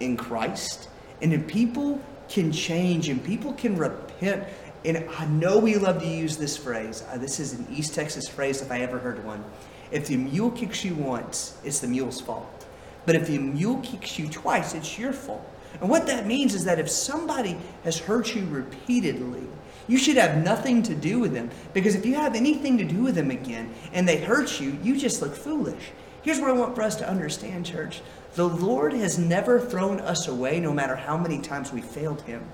in 0.00 0.16
Christ, 0.16 0.88
and 1.20 1.32
that 1.32 1.46
people 1.46 2.00
can 2.30 2.52
change 2.52 3.08
and 3.08 3.22
people 3.22 3.52
can 3.52 3.76
repent. 3.76 4.44
And 4.84 5.04
I 5.18 5.26
know 5.26 5.58
we 5.58 5.76
love 5.76 6.00
to 6.00 6.08
use 6.08 6.36
this 6.38 6.56
phrase. 6.56 7.04
Uh, 7.10 7.18
this 7.18 7.38
is 7.38 7.52
an 7.52 7.66
East 7.70 7.94
Texas 7.94 8.28
phrase 8.28 8.62
if 8.62 8.70
I 8.70 8.80
ever 8.80 8.98
heard 8.98 9.22
one. 9.24 9.44
If 9.90 10.06
the 10.06 10.16
mule 10.16 10.50
kicks 10.50 10.84
you 10.84 10.94
once, 10.94 11.58
it's 11.64 11.80
the 11.80 11.88
mule's 11.88 12.20
fault. 12.20 12.66
But 13.04 13.14
if 13.16 13.26
the 13.26 13.38
mule 13.38 13.80
kicks 13.82 14.18
you 14.18 14.28
twice, 14.28 14.74
it's 14.74 14.98
your 14.98 15.12
fault. 15.12 15.46
And 15.80 15.88
what 15.88 16.06
that 16.06 16.26
means 16.26 16.54
is 16.54 16.64
that 16.64 16.78
if 16.78 16.90
somebody 16.90 17.56
has 17.84 17.98
hurt 17.98 18.34
you 18.34 18.46
repeatedly, 18.46 19.46
you 19.88 19.98
should 19.98 20.16
have 20.16 20.42
nothing 20.42 20.82
to 20.84 20.94
do 20.94 21.18
with 21.18 21.32
them. 21.32 21.50
Because 21.74 21.94
if 21.94 22.06
you 22.06 22.14
have 22.14 22.34
anything 22.34 22.78
to 22.78 22.84
do 22.84 23.02
with 23.02 23.14
them 23.14 23.30
again 23.30 23.72
and 23.92 24.08
they 24.08 24.18
hurt 24.18 24.60
you, 24.60 24.78
you 24.82 24.96
just 24.96 25.20
look 25.20 25.34
foolish. 25.34 25.90
Here's 26.22 26.38
what 26.38 26.50
I 26.50 26.52
want 26.52 26.74
for 26.74 26.82
us 26.82 26.96
to 26.96 27.08
understand, 27.08 27.66
church. 27.66 28.02
The 28.34 28.48
Lord 28.48 28.92
has 28.92 29.18
never 29.18 29.58
thrown 29.58 30.00
us 30.00 30.28
away, 30.28 30.60
no 30.60 30.72
matter 30.72 30.94
how 30.94 31.16
many 31.16 31.40
times 31.40 31.72
we 31.72 31.80
failed 31.80 32.22
Him. 32.22 32.44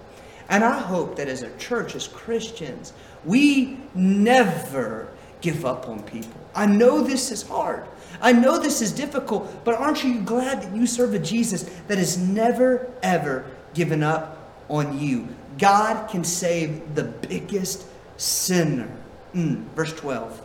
And 0.49 0.65
I 0.65 0.79
hope 0.79 1.17
that 1.17 1.29
as 1.29 1.43
a 1.43 1.57
church, 1.59 1.95
as 1.95 2.07
Christians, 2.07 2.93
we 3.25 3.79
never 3.95 5.09
give 5.41 5.65
up 5.65 5.89
on 5.89 6.03
people. 6.03 6.41
I 6.55 6.67
know 6.67 7.03
this 7.03 7.31
is 7.31 7.43
hard. 7.43 7.85
I 8.21 8.33
know 8.33 8.59
this 8.59 8.81
is 8.81 8.93
difficult, 8.93 9.65
but 9.65 9.75
aren't 9.75 10.03
you 10.05 10.21
glad 10.21 10.63
that 10.63 10.75
you 10.75 10.87
serve 10.87 11.15
a 11.15 11.19
Jesus 11.19 11.65
that 11.89 11.99
has 11.99 12.17
never, 12.17 12.91
ever 13.03 13.51
given 13.75 14.03
up 14.03 14.53
on 14.69 14.99
you? 14.99 15.29
God 15.59 16.09
can 16.09 16.25
save 16.25 16.95
the 16.95 17.05
biggest 17.05 17.87
sinner. 18.17 18.89
Mm, 19.35 19.65
verse 19.75 19.93
12. 19.95 20.43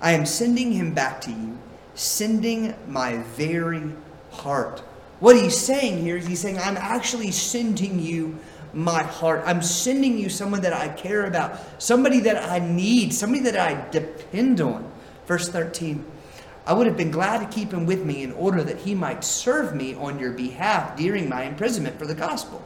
I 0.00 0.12
am 0.12 0.24
sending 0.24 0.72
him 0.72 0.94
back 0.94 1.20
to 1.22 1.30
you, 1.30 1.58
sending 1.94 2.74
my 2.88 3.18
very 3.36 3.82
heart. 4.30 4.80
What 5.20 5.36
he's 5.36 5.56
saying 5.56 5.98
here 5.98 6.16
is 6.16 6.26
he's 6.26 6.40
saying, 6.40 6.58
I'm 6.58 6.78
actually 6.78 7.30
sending 7.30 8.00
you 8.00 8.38
my 8.72 9.02
heart. 9.02 9.42
I'm 9.46 9.62
sending 9.62 10.18
you 10.18 10.28
someone 10.28 10.62
that 10.62 10.72
I 10.72 10.88
care 10.88 11.26
about, 11.26 11.58
somebody 11.82 12.20
that 12.20 12.50
I 12.50 12.58
need, 12.58 13.12
somebody 13.12 13.42
that 13.44 13.56
I 13.56 13.88
depend 13.90 14.60
on. 14.60 14.90
Verse 15.26 15.48
13. 15.48 16.04
I 16.66 16.72
would 16.72 16.86
have 16.86 16.96
been 16.96 17.10
glad 17.10 17.38
to 17.38 17.46
keep 17.46 17.72
him 17.72 17.86
with 17.86 18.04
me 18.04 18.22
in 18.22 18.32
order 18.32 18.62
that 18.62 18.78
he 18.78 18.94
might 18.94 19.24
serve 19.24 19.74
me 19.74 19.94
on 19.94 20.18
your 20.18 20.32
behalf 20.32 20.96
during 20.96 21.28
my 21.28 21.44
imprisonment 21.44 21.98
for 21.98 22.06
the 22.06 22.14
gospel. 22.14 22.64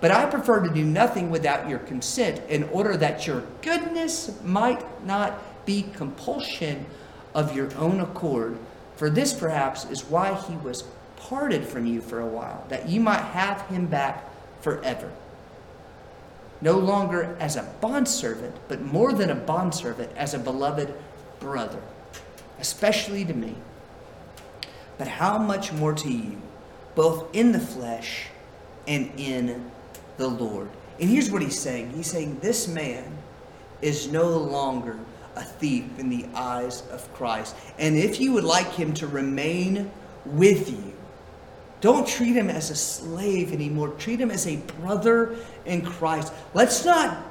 But 0.00 0.10
I 0.10 0.26
prefer 0.26 0.60
to 0.66 0.74
do 0.74 0.84
nothing 0.84 1.30
without 1.30 1.68
your 1.68 1.78
consent 1.78 2.42
in 2.48 2.64
order 2.64 2.96
that 2.96 3.26
your 3.26 3.44
goodness 3.62 4.36
might 4.42 5.06
not 5.06 5.64
be 5.64 5.86
compulsion 5.94 6.84
of 7.34 7.54
your 7.54 7.74
own 7.76 8.00
accord. 8.00 8.58
For 8.96 9.08
this 9.08 9.32
perhaps 9.32 9.84
is 9.84 10.04
why 10.04 10.34
he 10.34 10.56
was 10.56 10.82
parted 11.16 11.64
from 11.64 11.86
you 11.86 12.00
for 12.00 12.20
a 12.20 12.26
while, 12.26 12.66
that 12.68 12.88
you 12.88 13.00
might 13.00 13.20
have 13.20 13.62
him 13.68 13.86
back 13.86 14.28
forever. 14.60 15.10
No 16.62 16.78
longer 16.78 17.36
as 17.40 17.56
a 17.56 17.68
bondservant, 17.80 18.54
but 18.68 18.80
more 18.80 19.12
than 19.12 19.30
a 19.30 19.34
bondservant, 19.34 20.12
as 20.16 20.32
a 20.32 20.38
beloved 20.38 20.94
brother, 21.40 21.82
especially 22.60 23.24
to 23.24 23.34
me. 23.34 23.56
But 24.96 25.08
how 25.08 25.38
much 25.38 25.72
more 25.72 25.92
to 25.92 26.10
you, 26.10 26.40
both 26.94 27.34
in 27.34 27.50
the 27.50 27.60
flesh 27.60 28.28
and 28.86 29.10
in 29.16 29.70
the 30.16 30.28
Lord. 30.28 30.70
And 31.00 31.10
here's 31.10 31.30
what 31.30 31.42
he's 31.42 31.58
saying 31.58 31.90
He's 31.90 32.06
saying, 32.06 32.38
This 32.40 32.68
man 32.68 33.04
is 33.80 34.10
no 34.12 34.28
longer 34.28 34.96
a 35.34 35.42
thief 35.42 35.84
in 35.98 36.08
the 36.08 36.26
eyes 36.34 36.82
of 36.92 37.12
Christ. 37.14 37.56
And 37.78 37.96
if 37.96 38.20
you 38.20 38.32
would 38.34 38.44
like 38.44 38.70
him 38.72 38.94
to 38.94 39.06
remain 39.06 39.90
with 40.24 40.70
you, 40.70 40.92
don't 41.82 42.06
treat 42.06 42.34
him 42.34 42.48
as 42.48 42.70
a 42.70 42.76
slave 42.76 43.52
anymore. 43.52 43.88
Treat 43.98 44.20
him 44.20 44.30
as 44.30 44.46
a 44.46 44.56
brother 44.80 45.36
in 45.66 45.84
Christ. 45.84 46.32
Let's 46.54 46.84
not 46.84 47.26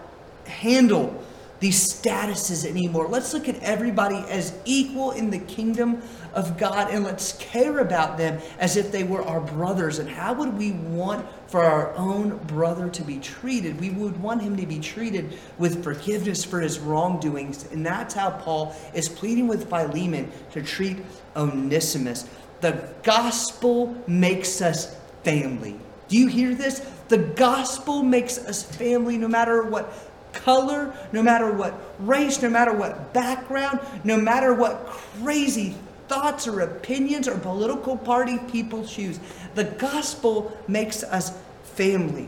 handle 0.46 1.24
these 1.62 1.94
statuses 1.94 2.68
anymore. 2.68 3.08
Let's 3.08 3.34
look 3.34 3.48
at 3.48 3.62
everybody 3.62 4.18
as 4.28 4.54
equal 4.66 5.12
in 5.12 5.30
the 5.30 5.38
kingdom 5.38 6.02
of 6.34 6.58
God 6.58 6.90
and 6.90 7.04
let's 7.04 7.34
care 7.34 7.80
about 7.80 8.18
them 8.18 8.42
as 8.58 8.78
if 8.78 8.92
they 8.92 9.04
were 9.04 9.24
our 9.24 9.40
brothers. 9.40 10.00
And 10.00 10.10
how 10.10 10.34
would 10.34 10.58
we 10.58 10.72
want 10.72 11.26
for 11.48 11.62
our 11.62 11.94
own 11.96 12.38
brother 12.48 12.90
to 12.90 13.04
be 13.04 13.20
treated? 13.20 13.80
We 13.80 13.92
would 13.92 14.20
want 14.20 14.42
him 14.42 14.58
to 14.58 14.66
be 14.66 14.80
treated 14.80 15.38
with 15.60 15.84
forgiveness 15.84 16.44
for 16.44 16.60
his 16.60 16.80
wrongdoings. 16.80 17.72
And 17.72 17.86
that's 17.86 18.16
how 18.16 18.32
Paul 18.32 18.76
is 18.96 19.08
pleading 19.08 19.48
with 19.48 19.70
Philemon 19.70 20.32
to 20.54 20.64
treat 20.64 20.98
Onesimus. 21.36 22.28
The 22.62 22.88
gospel 23.04 23.96
makes 24.08 24.62
us 24.62 24.96
family. 25.24 25.80
Do 26.08 26.18
you 26.18 26.28
hear 26.28 26.54
this? 26.56 26.80
The 27.10 27.18
gospel 27.18 28.04
makes 28.04 28.38
us 28.38 28.64
family 28.64 29.18
no 29.18 29.28
matter 29.28 29.64
what 29.64 29.92
color, 30.34 30.94
no 31.12 31.22
matter 31.22 31.52
what 31.52 31.74
race, 32.00 32.42
no 32.42 32.50
matter 32.50 32.74
what 32.74 33.14
background, 33.14 33.80
no 34.04 34.18
matter 34.18 34.54
what 34.54 34.86
crazy 34.88 35.76
thoughts 36.08 36.48
or 36.48 36.62
opinions 36.62 37.28
or 37.28 37.38
political 37.38 37.98
party 37.98 38.38
people 38.52 38.86
choose. 38.86 39.20
The 39.56 39.64
gospel 39.64 40.58
makes 40.68 41.04
us 41.04 41.38
family. 41.64 42.28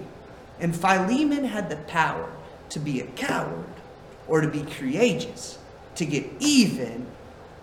And 0.60 0.76
Philemon 0.76 1.44
had 1.46 1.70
the 1.70 1.76
power 1.76 2.30
to 2.70 2.80
be 2.80 3.02
a 3.02 3.06
coward 3.08 3.66
or 4.28 4.42
to 4.42 4.48
be 4.48 4.64
courageous, 4.64 5.58
to 5.96 6.06
get 6.06 6.26
even 6.40 7.06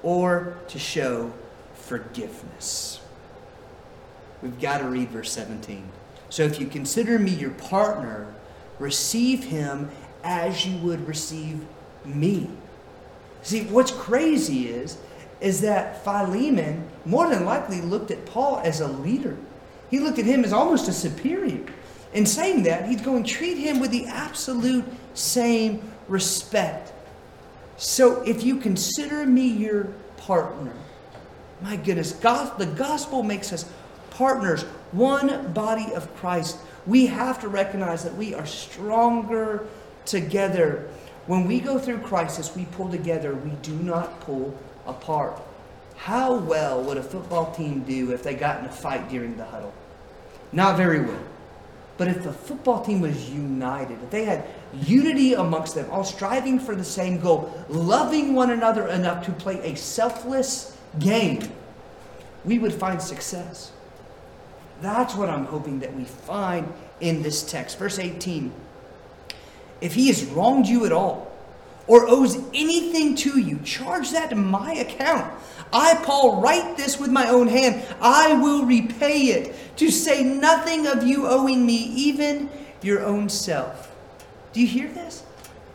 or 0.02 0.59
to 0.68 0.78
show 0.78 1.33
forgiveness. 1.90 3.00
We've 4.42 4.61
got 4.61 4.79
to 4.79 4.85
read 4.85 5.09
verse 5.09 5.33
17. 5.33 5.83
So 6.29 6.44
if 6.44 6.61
you 6.61 6.68
consider 6.68 7.18
me 7.18 7.33
your 7.33 7.50
partner, 7.50 8.33
receive 8.79 9.42
him 9.42 9.90
as 10.22 10.64
you 10.64 10.79
would 10.83 11.09
receive 11.09 11.66
me. 12.05 12.48
See, 13.42 13.64
what's 13.64 13.90
crazy 13.90 14.68
is, 14.68 14.98
is 15.40 15.62
that 15.62 16.05
Philemon 16.05 16.88
more 17.05 17.29
than 17.29 17.44
likely 17.44 17.81
looked 17.81 18.12
at 18.12 18.24
Paul 18.24 18.61
as 18.62 18.81
a 18.81 18.87
leader. 18.87 19.37
He 19.90 19.98
looked 19.98 20.20
at 20.20 20.26
him 20.26 20.44
as 20.44 20.53
almost 20.53 20.87
a 20.87 20.92
superior. 20.92 21.66
In 22.12 22.24
saying 22.24 22.62
that, 22.64 22.88
he's 22.88 23.00
going 23.00 23.24
to 23.24 23.29
treat 23.29 23.59
him 23.59 23.81
with 23.81 23.90
the 23.90 24.07
absolute 24.07 24.85
same 25.14 25.83
respect. 26.07 26.92
So 27.79 28.22
if 28.22 28.44
you 28.44 28.59
consider 28.59 29.26
me 29.26 29.48
your 29.48 29.88
partner, 30.18 30.72
my 31.62 31.76
goodness, 31.76 32.12
God, 32.12 32.58
the 32.58 32.66
gospel 32.66 33.22
makes 33.22 33.52
us 33.52 33.70
partners, 34.10 34.62
one 34.92 35.52
body 35.52 35.92
of 35.94 36.14
Christ. 36.16 36.58
We 36.86 37.06
have 37.06 37.40
to 37.40 37.48
recognize 37.48 38.02
that 38.04 38.14
we 38.16 38.34
are 38.34 38.46
stronger 38.46 39.66
together. 40.04 40.88
When 41.26 41.46
we 41.46 41.60
go 41.60 41.78
through 41.78 41.98
crisis, 41.98 42.54
we 42.56 42.64
pull 42.66 42.90
together, 42.90 43.34
we 43.34 43.50
do 43.62 43.74
not 43.74 44.20
pull 44.20 44.56
apart. 44.86 45.40
How 45.96 46.34
well 46.34 46.82
would 46.82 46.96
a 46.96 47.02
football 47.02 47.52
team 47.52 47.80
do 47.80 48.12
if 48.12 48.22
they 48.22 48.34
got 48.34 48.60
in 48.60 48.64
a 48.64 48.72
fight 48.72 49.08
during 49.10 49.36
the 49.36 49.44
huddle? 49.44 49.74
Not 50.52 50.76
very 50.76 51.00
well. 51.00 51.22
But 51.98 52.08
if 52.08 52.22
the 52.22 52.32
football 52.32 52.82
team 52.82 53.02
was 53.02 53.30
united, 53.30 54.02
if 54.02 54.10
they 54.10 54.24
had 54.24 54.46
unity 54.72 55.34
amongst 55.34 55.74
them, 55.74 55.90
all 55.90 56.02
striving 56.02 56.58
for 56.58 56.74
the 56.74 56.84
same 56.84 57.20
goal, 57.20 57.52
loving 57.68 58.34
one 58.34 58.50
another 58.50 58.88
enough 58.88 59.26
to 59.26 59.32
play 59.32 59.60
a 59.60 59.76
selfless 59.76 60.78
game, 60.98 61.40
we 62.44 62.59
would 62.59 62.74
find 62.74 63.00
success. 63.00 63.72
That's 64.81 65.14
what 65.14 65.29
I'm 65.29 65.44
hoping 65.44 65.81
that 65.81 65.94
we 65.94 66.05
find 66.05 66.72
in 67.00 67.22
this 67.22 67.42
text. 67.42 67.79
Verse 67.79 67.98
18 67.98 68.53
If 69.81 69.94
he 69.94 70.09
has 70.09 70.24
wronged 70.24 70.66
you 70.66 70.87
at 70.87 70.92
all, 70.92 71.31
or 71.87 72.09
owes 72.09 72.37
anything 72.55 73.16
to 73.16 73.40
you, 73.40 73.59
charge 73.64 74.12
that 74.12 74.31
to 74.31 74.37
my 74.37 74.74
account. 74.74 75.33
I, 75.72 75.96
Paul, 76.05 76.40
write 76.40 76.76
this 76.76 77.00
with 77.00 77.11
my 77.11 77.29
own 77.29 77.48
hand. 77.48 77.83
I 78.00 78.35
will 78.35 78.64
repay 78.64 79.22
it, 79.22 79.76
to 79.76 79.90
say 79.90 80.22
nothing 80.22 80.87
of 80.87 81.05
you 81.05 81.26
owing 81.26 81.66
me, 81.66 81.74
even 81.74 82.48
your 82.83 83.05
own 83.05 83.29
self. 83.29 83.92
Do 84.53 84.61
you 84.61 84.66
hear 84.66 84.88
this? 84.88 85.24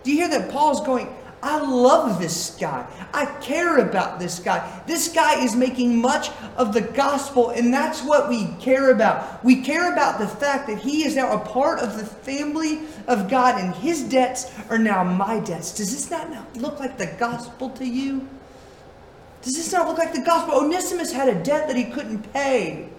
Do 0.03 0.11
you 0.11 0.17
hear 0.17 0.29
that 0.29 0.51
Paul's 0.51 0.85
going, 0.85 1.13
I 1.45 1.59
love 1.59 2.19
this 2.19 2.57
guy. 2.59 2.87
I 3.13 3.27
care 3.39 3.77
about 3.77 4.19
this 4.19 4.39
guy. 4.39 4.81
This 4.87 5.09
guy 5.09 5.43
is 5.43 5.55
making 5.55 6.01
much 6.01 6.31
of 6.57 6.73
the 6.73 6.81
gospel, 6.81 7.51
and 7.51 7.71
that's 7.71 8.01
what 8.01 8.27
we 8.27 8.47
care 8.59 8.89
about. 8.89 9.45
We 9.45 9.61
care 9.61 9.93
about 9.93 10.17
the 10.17 10.27
fact 10.27 10.67
that 10.67 10.79
he 10.79 11.05
is 11.05 11.15
now 11.15 11.33
a 11.33 11.45
part 11.45 11.79
of 11.79 11.99
the 11.99 12.05
family 12.05 12.79
of 13.07 13.29
God, 13.29 13.61
and 13.61 13.75
his 13.75 14.01
debts 14.01 14.51
are 14.71 14.79
now 14.79 15.03
my 15.03 15.39
debts. 15.39 15.75
Does 15.75 15.91
this 15.91 16.09
not 16.09 16.57
look 16.57 16.79
like 16.79 16.97
the 16.97 17.13
gospel 17.19 17.69
to 17.69 17.85
you? 17.85 18.27
Does 19.43 19.55
this 19.55 19.71
not 19.71 19.87
look 19.87 19.99
like 19.99 20.13
the 20.13 20.21
gospel? 20.21 20.55
Onesimus 20.55 21.11
had 21.11 21.29
a 21.29 21.43
debt 21.43 21.67
that 21.67 21.75
he 21.75 21.83
couldn't 21.83 22.33
pay. 22.33 22.89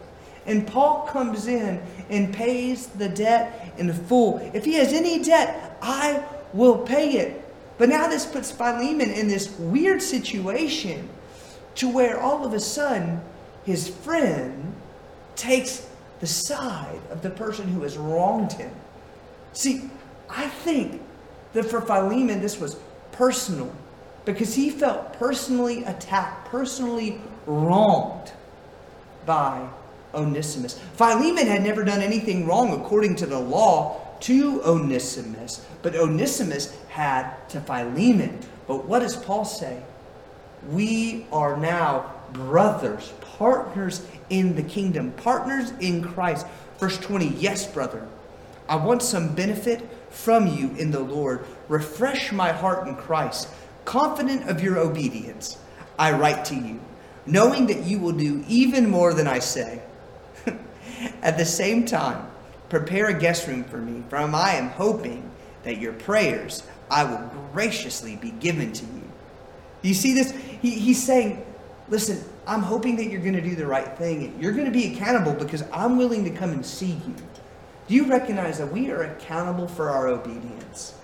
And 0.47 0.65
Paul 0.65 1.09
comes 1.09 1.49
in 1.49 1.83
and 2.09 2.33
pays 2.33 2.87
the 2.87 3.09
debt 3.09 3.75
in 3.77 3.93
full. 3.93 4.39
If 4.55 4.65
he 4.65 4.75
has 4.75 4.93
any 4.93 5.21
debt, 5.21 5.77
I 5.83 6.25
will 6.53 6.79
pay 6.79 7.15
it. 7.15 7.43
But 7.79 7.89
now 7.89 8.09
this 8.09 8.25
puts 8.25 8.51
Philemon 8.51 9.11
in 9.11 9.29
this 9.29 9.51
weird 9.59 10.01
situation 10.01 11.09
to 11.77 11.89
where 11.89 12.21
all 12.21 12.45
of 12.45 12.53
a 12.55 12.61
sudden 12.61 13.21
his 13.65 13.89
friend 13.89 14.75
takes 15.35 15.87
the 16.21 16.27
side 16.27 17.01
of 17.11 17.23
the 17.23 17.31
person 17.31 17.69
who 17.69 17.83
has 17.83 17.99
wronged 17.99 18.53
him. 18.53 18.71
See, 19.53 19.91
I 20.31 20.49
think 20.49 21.03
that 21.53 21.67
for 21.67 21.81
Philemon 21.81 22.41
this 22.41 22.59
was 22.59 22.77
personal 23.13 23.73
because 24.25 24.55
he 24.55 24.71
felt 24.71 25.13
personally 25.15 25.85
attacked, 25.85 26.49
personally 26.49 27.21
wronged 27.47 28.33
by 29.25 29.69
Onesimus. 30.15 30.79
Philemon 30.95 31.47
had 31.47 31.63
never 31.63 31.85
done 31.85 32.01
anything 32.01 32.47
wrong 32.47 32.73
according 32.81 33.17
to 33.17 33.27
the 33.27 33.39
law 33.39 34.01
to 34.21 34.63
Onesimus, 34.65 35.65
but 35.83 35.95
Onesimus 35.95 36.75
had 36.97 37.47
to 37.51 37.61
Philemon. 37.61 38.39
But 38.67 38.87
what 38.87 39.01
does 39.01 39.17
Paul 39.17 39.45
say? 39.45 39.83
We 40.71 41.27
are 41.31 41.55
now 41.59 42.11
brothers, 42.33 43.13
partners 43.21 44.07
in 44.31 44.57
the 44.57 44.63
kingdom, 44.63 45.13
partners 45.13 45.73
in 45.79 46.03
Christ. 46.03 46.47
Verse 46.79 46.97
20 46.99 47.27
Yes, 47.39 47.71
brother, 47.71 48.09
I 48.67 48.77
want 48.77 49.03
some 49.03 49.35
benefit 49.35 49.87
from 50.11 50.47
you 50.47 50.71
in 50.77 50.91
the 50.91 51.01
Lord. 51.01 51.45
Refresh 51.69 52.33
my 52.33 52.51
heart 52.51 52.89
in 52.89 52.97
Christ. 52.97 53.49
Confident 53.85 54.49
of 54.49 54.63
your 54.63 54.79
obedience, 54.79 55.59
I 55.99 56.13
write 56.13 56.47
to 56.47 56.55
you, 56.55 56.81
knowing 57.27 57.67
that 57.67 57.85
you 57.85 57.99
will 57.99 58.13
do 58.13 58.43
even 58.49 58.89
more 58.89 59.13
than 59.13 59.27
I 59.27 59.41
say. 59.41 59.83
At 61.23 61.37
the 61.37 61.45
same 61.45 61.85
time, 61.85 62.27
prepare 62.71 63.09
a 63.09 63.19
guest 63.19 63.47
room 63.47 63.65
for 63.65 63.77
me, 63.77 64.03
for 64.09 64.17
I 64.17 64.55
am 64.55 64.71
hoping 64.71 65.31
that 65.67 65.79
your 65.79 65.93
prayers 65.93 66.63
I 66.91 67.05
will 67.05 67.31
graciously 67.53 68.17
be 68.17 68.31
given 68.31 68.73
to 68.73 68.85
you. 68.85 69.03
You 69.83 69.95
see 69.95 70.15
this? 70.15 70.31
He, 70.63 70.71
he's 70.71 71.03
saying, 71.03 71.45
listen, 71.89 72.23
I'm 72.47 72.63
hoping 72.63 72.97
that 72.97 73.07
you're 73.07 73.21
going 73.21 73.35
to 73.35 73.41
do 73.41 73.57
the 73.57 73.67
right 73.67 73.97
thing. 73.99 74.37
You're 74.41 74.53
going 74.53 74.67
to 74.67 74.73
be 74.73 74.95
accountable 74.95 75.35
because 75.35 75.65
I'm 75.73 75.97
willing 75.97 76.25
to 76.25 76.31
come 76.31 76.51
and 76.53 76.65
see 76.65 76.93
you. 77.07 77.15
Do 77.89 77.95
you 77.95 78.05
recognize 78.05 78.59
that 78.59 78.71
we 78.71 78.91
are 78.91 79.03
accountable 79.03 79.69
for 79.69 79.91
our 79.91 80.07
obedience? 80.09 80.95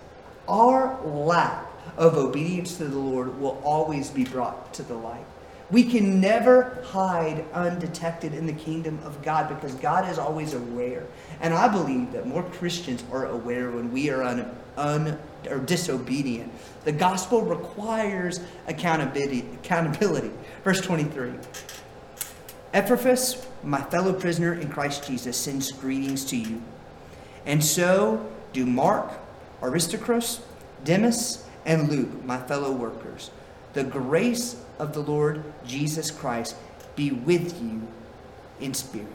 Our 0.49 1.05
lack 1.05 1.67
of 1.97 2.17
obedience 2.17 2.77
to 2.79 2.85
the 2.85 2.99
Lord 2.99 3.39
will 3.41 3.61
always 3.65 4.11
be 4.11 4.25
brought 4.25 4.73
to 4.75 4.83
the 4.83 4.95
light. 4.95 5.25
We 5.73 5.85
can 5.85 6.21
never 6.21 6.85
hide 6.85 7.47
undetected 7.55 8.35
in 8.35 8.47
the 8.47 8.53
kingdom 8.53 9.01
of 9.05 9.23
God 9.23 9.49
because 9.49 9.75
God 9.77 10.09
is 10.11 10.19
always 10.19 10.53
aware. 10.53 11.07
And 11.41 11.55
I 11.55 11.67
believe 11.67 12.13
that 12.13 12.27
more 12.27 12.43
Christians 12.43 13.03
are 13.11 13.25
aware 13.27 13.71
when 13.71 13.91
we 13.91 14.11
are 14.11 14.23
un, 14.23 14.55
un 14.77 15.19
or 15.49 15.59
disobedient. 15.59 16.53
The 16.85 16.93
gospel 16.93 17.41
requires 17.41 18.41
accountability. 18.69 19.47
accountability. 19.55 20.31
Verse 20.63 20.83
23. 20.83 21.33
Epaphras, 22.75 23.47
my 23.63 23.81
fellow 23.81 24.13
prisoner 24.13 24.53
in 24.53 24.69
Christ 24.69 25.07
Jesus, 25.07 25.39
sends 25.39 25.73
greetings 25.73 26.23
to 26.27 26.37
you. 26.37 26.61
And 27.47 27.65
so 27.65 28.31
do 28.53 28.67
Mark, 28.67 29.11
Aristarchus, 29.63 30.43
Demas, 30.85 31.47
and 31.65 31.89
Luke, 31.89 32.25
my 32.27 32.39
fellow 32.39 32.73
workers. 32.73 33.31
The 33.73 33.85
grace 33.85 34.57
of 34.79 34.93
the 34.93 35.01
Lord 35.01 35.43
Jesus 35.67 36.11
Christ 36.11 36.57
be 36.97 37.11
with 37.11 37.61
you 37.63 37.87
in 38.61 38.75
spirit. 38.75 39.09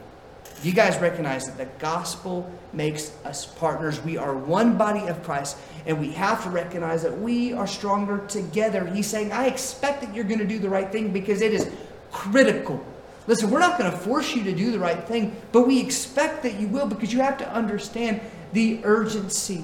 You 0.62 0.72
guys 0.72 0.98
recognize 0.98 1.46
that 1.46 1.56
the 1.56 1.66
gospel 1.78 2.50
makes 2.72 3.12
us 3.24 3.46
partners. 3.46 4.02
We 4.02 4.16
are 4.16 4.34
one 4.34 4.76
body 4.76 5.06
of 5.06 5.22
Christ, 5.22 5.56
and 5.86 6.00
we 6.00 6.10
have 6.12 6.42
to 6.42 6.50
recognize 6.50 7.02
that 7.02 7.16
we 7.16 7.52
are 7.52 7.66
stronger 7.66 8.26
together. 8.26 8.84
He's 8.84 9.06
saying, 9.06 9.30
I 9.30 9.46
expect 9.46 10.00
that 10.02 10.12
you're 10.14 10.24
going 10.24 10.40
to 10.40 10.46
do 10.46 10.58
the 10.58 10.68
right 10.68 10.90
thing 10.90 11.12
because 11.12 11.42
it 11.42 11.54
is 11.54 11.70
critical. 12.10 12.84
Listen, 13.28 13.50
we're 13.50 13.60
not 13.60 13.78
going 13.78 13.90
to 13.90 13.96
force 13.96 14.34
you 14.34 14.42
to 14.44 14.52
do 14.52 14.72
the 14.72 14.78
right 14.78 15.04
thing, 15.04 15.36
but 15.52 15.66
we 15.68 15.80
expect 15.80 16.42
that 16.42 16.58
you 16.58 16.66
will 16.66 16.86
because 16.86 17.12
you 17.12 17.20
have 17.20 17.38
to 17.38 17.52
understand 17.52 18.20
the 18.52 18.80
urgency. 18.82 19.62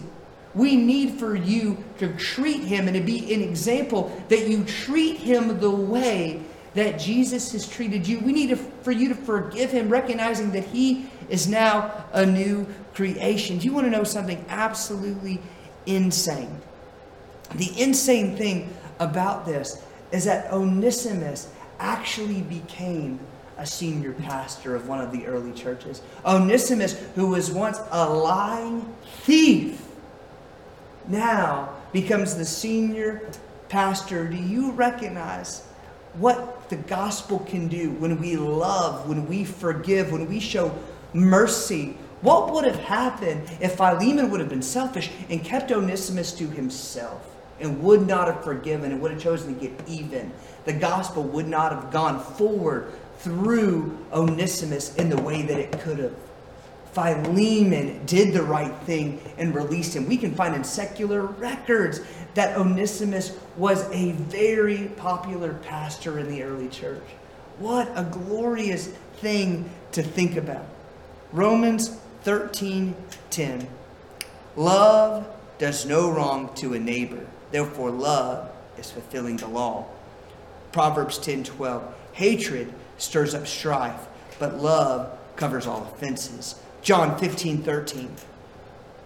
We 0.55 0.77
need 0.77 1.19
for 1.19 1.35
you 1.35 1.83
to 1.99 2.13
treat 2.15 2.63
him 2.63 2.87
and 2.87 2.97
to 2.97 3.03
be 3.03 3.35
an 3.35 3.41
example 3.43 4.17
that 4.29 4.49
you 4.49 4.65
treat 4.65 5.17
him 5.17 5.59
the 5.59 5.71
way 5.71 6.43
that 6.75 6.99
Jesus 6.99 7.53
has 7.53 7.69
treated 7.69 8.07
you. 8.07 8.21
We 8.21 8.33
need 8.33 8.51
to, 8.51 8.57
for 8.57 8.93
you 8.93 9.09
to 9.09 9.15
forgive 9.15 9.71
him, 9.71 9.89
recognizing 9.89 10.53
that 10.53 10.65
he 10.65 11.07
is 11.29 11.49
now 11.49 12.05
a 12.13 12.27
new 12.27 12.67
creation. 12.95 13.59
Do 13.59 13.65
you 13.65 13.73
want 13.73 13.87
to 13.87 13.91
know 13.91 14.05
something 14.05 14.45
absolutely 14.49 15.41
insane? 15.87 16.61
The 17.55 17.81
insane 17.81 18.37
thing 18.37 18.75
about 18.99 19.47
this 19.47 19.83
is 20.13 20.25
that 20.25 20.53
Onesimus 20.53 21.53
actually 21.79 22.43
became 22.43 23.19
a 23.57 23.67
senior 23.67 24.13
pastor 24.13 24.75
of 24.75 24.89
one 24.89 25.01
of 25.01 25.13
the 25.13 25.27
early 25.27 25.53
churches. 25.53 26.03
Onesimus, 26.25 26.99
who 27.15 27.29
was 27.29 27.51
once 27.51 27.79
a 27.91 28.09
lying 28.09 28.93
thief, 29.23 29.81
now 31.09 31.75
becomes 31.93 32.35
the 32.35 32.45
senior 32.45 33.29
pastor. 33.69 34.29
Do 34.29 34.37
you 34.37 34.73
recognize 34.73 35.67
what 36.15 36.69
the 36.71 36.77
gospel 36.77 37.41
can 37.41 37.69
do 37.69 37.91
when 37.93 38.21
we 38.21 38.37
love, 38.37 39.09
when 39.09 39.27
we 39.27 39.45
forgive, 39.45 40.13
when 40.13 40.29
we 40.29 40.41
show 40.41 40.77
mercy? 41.13 41.97
What 42.21 42.53
would 42.53 42.65
have 42.65 42.79
happened 42.79 43.43
if 43.61 43.77
Philemon 43.77 44.31
would 44.31 44.41
have 44.41 44.49
been 44.49 44.63
selfish 44.63 45.11
and 45.29 45.45
kept 45.45 45.71
Onesimus 45.71 46.33
to 46.33 46.49
himself 46.49 47.37
and 47.61 47.83
would 47.83 48.07
not 48.07 48.29
have 48.29 48.43
forgiven 48.43 48.93
and 48.93 49.01
would 49.03 49.11
have 49.13 49.21
chosen 49.21 49.55
to 49.55 49.61
get 49.61 49.89
even? 49.89 50.33
The 50.65 50.73
gospel 50.73 51.23
would 51.25 51.47
not 51.47 51.73
have 51.73 51.93
gone 51.93 52.21
forward 52.21 52.93
through 53.19 53.99
Onesimus 54.13 54.95
in 54.97 55.11
the 55.11 55.21
way 55.21 55.43
that 55.43 55.59
it 55.59 55.73
could 55.81 55.99
have. 55.99 56.15
Philemon 56.95 58.07
did 58.07 58.33
the 58.33 58.43
right 58.43 58.75
thing 58.83 59.21
and 59.37 59.55
released 59.55 59.95
him. 59.97 60.09
We 60.09 60.17
can 60.17 60.35
find 60.35 60.55
in 60.55 60.63
secular 60.63 61.23
records 61.23 62.01
that 62.35 62.57
Onesimus 62.57 63.37
was 63.57 63.91
a 63.93 64.13
very 64.13 64.89
popular 64.97 65.55
pastor 65.55 66.19
in 66.21 66.29
the 66.29 66.43
early 66.45 66.69
church. 66.69 67.03
What 67.59 67.91
a 67.97 68.05
glorious 68.05 68.89
thing 69.17 69.69
to 69.93 70.03
think 70.03 70.37
about. 70.37 70.67
Romans 71.33 71.97
13:10. 72.25 73.67
Love 74.57 75.27
does 75.59 75.85
no 75.85 76.11
wrong 76.11 76.51
to 76.55 76.75
a 76.75 76.79
neighbor. 76.79 77.27
Therefore 77.51 77.91
love 77.91 78.51
is 78.79 78.91
fulfilling 78.91 79.37
the 79.37 79.49
law. 79.49 79.87
Proverbs 80.73 81.19
10:12. 81.19 81.83
Hatred 82.13 82.73
stirs 82.99 83.35
up 83.35 83.47
strife, 83.47 84.07
but 84.39 84.61
love 84.61 85.11
covers 85.37 85.67
all 85.67 85.83
offenses. 85.95 86.57
John 86.85 87.19
15, 87.19 87.63
13. 87.63 88.15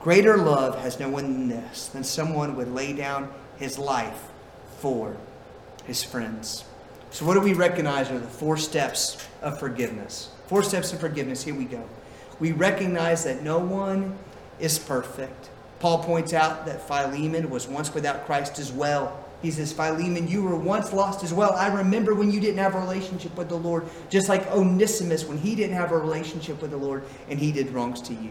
Greater 0.01 0.37
love 0.37 0.81
has 0.81 0.99
no 0.99 1.09
one 1.09 1.33
than 1.33 1.49
this, 1.49 1.87
than 1.87 2.03
someone 2.03 2.57
would 2.57 2.75
lay 2.75 2.93
down 2.93 3.31
his 3.57 3.79
life 3.79 4.21
for 4.81 5.17
his 5.85 6.03
friends. 6.03 6.64
So, 7.12 7.25
what 7.25 7.35
do 7.35 7.41
we 7.41 7.53
recognize 7.53 8.11
are 8.11 8.19
the 8.19 8.27
four 8.27 8.57
steps 8.57 9.25
of 9.43 9.61
forgiveness? 9.61 10.31
Four 10.49 10.64
steps 10.64 10.93
of 10.93 10.99
forgiveness. 10.99 11.45
Here 11.45 11.55
we 11.55 11.67
go. 11.67 11.88
We 12.41 12.51
recognize 12.51 13.23
that 13.23 13.45
no 13.45 13.61
one 13.61 14.19
is 14.59 14.77
perfect. 14.77 15.49
Paul 15.79 16.03
points 16.03 16.33
out 16.33 16.67
that 16.67 16.83
Philemon 16.88 17.49
was 17.49 17.69
once 17.69 17.95
without 17.95 18.27
Christ 18.27 18.59
as 18.59 18.73
well. 18.73 19.25
He 19.42 19.53
says, 19.53 19.72
Philemon, 19.72 20.27
you 20.27 20.42
were 20.42 20.57
once 20.57 20.92
lost 20.92 21.22
as 21.22 21.33
well. 21.33 21.53
I 21.53 21.68
remember 21.72 22.14
when 22.14 22.31
you 22.31 22.40
didn't 22.40 22.59
have 22.59 22.74
a 22.74 22.81
relationship 22.81 23.37
with 23.37 23.48
the 23.48 23.57
Lord, 23.57 23.87
just 24.11 24.29
like 24.29 24.46
Onesimus 24.51 25.24
when 25.27 25.38
he 25.38 25.55
didn't 25.55 25.77
have 25.77 25.92
a 25.92 25.98
relationship 25.98 26.61
with 26.61 26.72
the 26.72 26.77
Lord 26.77 27.05
and 27.29 27.38
he 27.38 27.53
did 27.53 27.70
wrongs 27.70 28.01
to 28.03 28.14
you. 28.14 28.31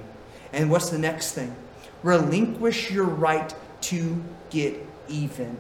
And 0.52 0.70
what's 0.70 0.89
the 0.89 0.98
next 0.98 1.32
thing? 1.32 1.56
Relinquish 2.04 2.91
your 2.91 3.06
right 3.06 3.54
to 3.82 4.22
get 4.50 4.86
even. 5.08 5.58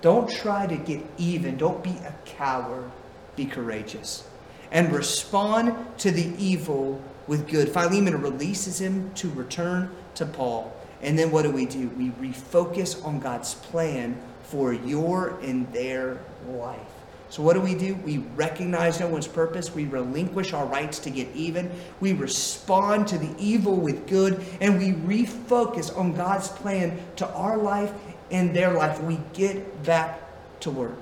Don't 0.00 0.28
try 0.28 0.66
to 0.66 0.76
get 0.76 1.04
even. 1.18 1.56
Don't 1.56 1.82
be 1.84 1.90
a 1.90 2.14
coward. 2.24 2.90
Be 3.36 3.44
courageous. 3.44 4.26
And 4.72 4.92
respond 4.92 5.74
to 5.98 6.10
the 6.10 6.32
evil 6.42 7.00
with 7.26 7.48
good. 7.48 7.68
Philemon 7.68 8.20
releases 8.20 8.80
him 8.80 9.12
to 9.14 9.30
return 9.30 9.90
to 10.16 10.26
Paul. 10.26 10.74
And 11.02 11.18
then 11.18 11.30
what 11.30 11.42
do 11.42 11.50
we 11.50 11.66
do? 11.66 11.88
We 11.90 12.10
refocus 12.10 13.04
on 13.04 13.20
God's 13.20 13.54
plan 13.54 14.20
for 14.50 14.72
your 14.72 15.38
and 15.42 15.72
their 15.72 16.18
life. 16.48 16.80
So, 17.28 17.44
what 17.44 17.54
do 17.54 17.60
we 17.60 17.76
do? 17.76 17.94
We 17.94 18.18
recognize 18.34 18.98
no 18.98 19.06
one's 19.06 19.28
purpose. 19.28 19.72
We 19.72 19.84
relinquish 19.84 20.52
our 20.52 20.66
rights 20.66 20.98
to 21.00 21.10
get 21.10 21.28
even. 21.32 21.70
We 22.00 22.12
respond 22.12 23.06
to 23.08 23.18
the 23.18 23.32
evil 23.38 23.76
with 23.76 24.08
good. 24.08 24.44
And 24.60 24.76
we 24.78 24.92
refocus 24.92 25.96
on 25.96 26.14
God's 26.14 26.48
plan 26.48 27.00
to 27.16 27.28
our 27.34 27.56
life 27.56 27.92
and 28.32 28.54
their 28.54 28.72
life. 28.72 29.00
We 29.00 29.20
get 29.32 29.84
back 29.84 30.20
to 30.60 30.72
work. 30.72 30.98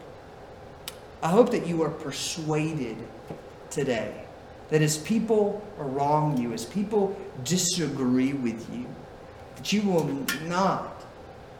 I 1.22 1.30
hope 1.30 1.50
that 1.50 1.66
you 1.66 1.82
are 1.82 1.88
persuaded 1.88 2.98
today 3.70 4.24
that 4.70 4.82
as 4.82 4.98
people 4.98 5.62
wrong 5.78 6.37
you, 6.37 6.52
as 6.52 6.64
people 6.64 7.18
disagree 7.44 8.34
with 8.34 8.68
you, 8.74 8.87
that 9.56 9.72
you 9.72 9.82
will 9.82 10.04
not 10.46 10.97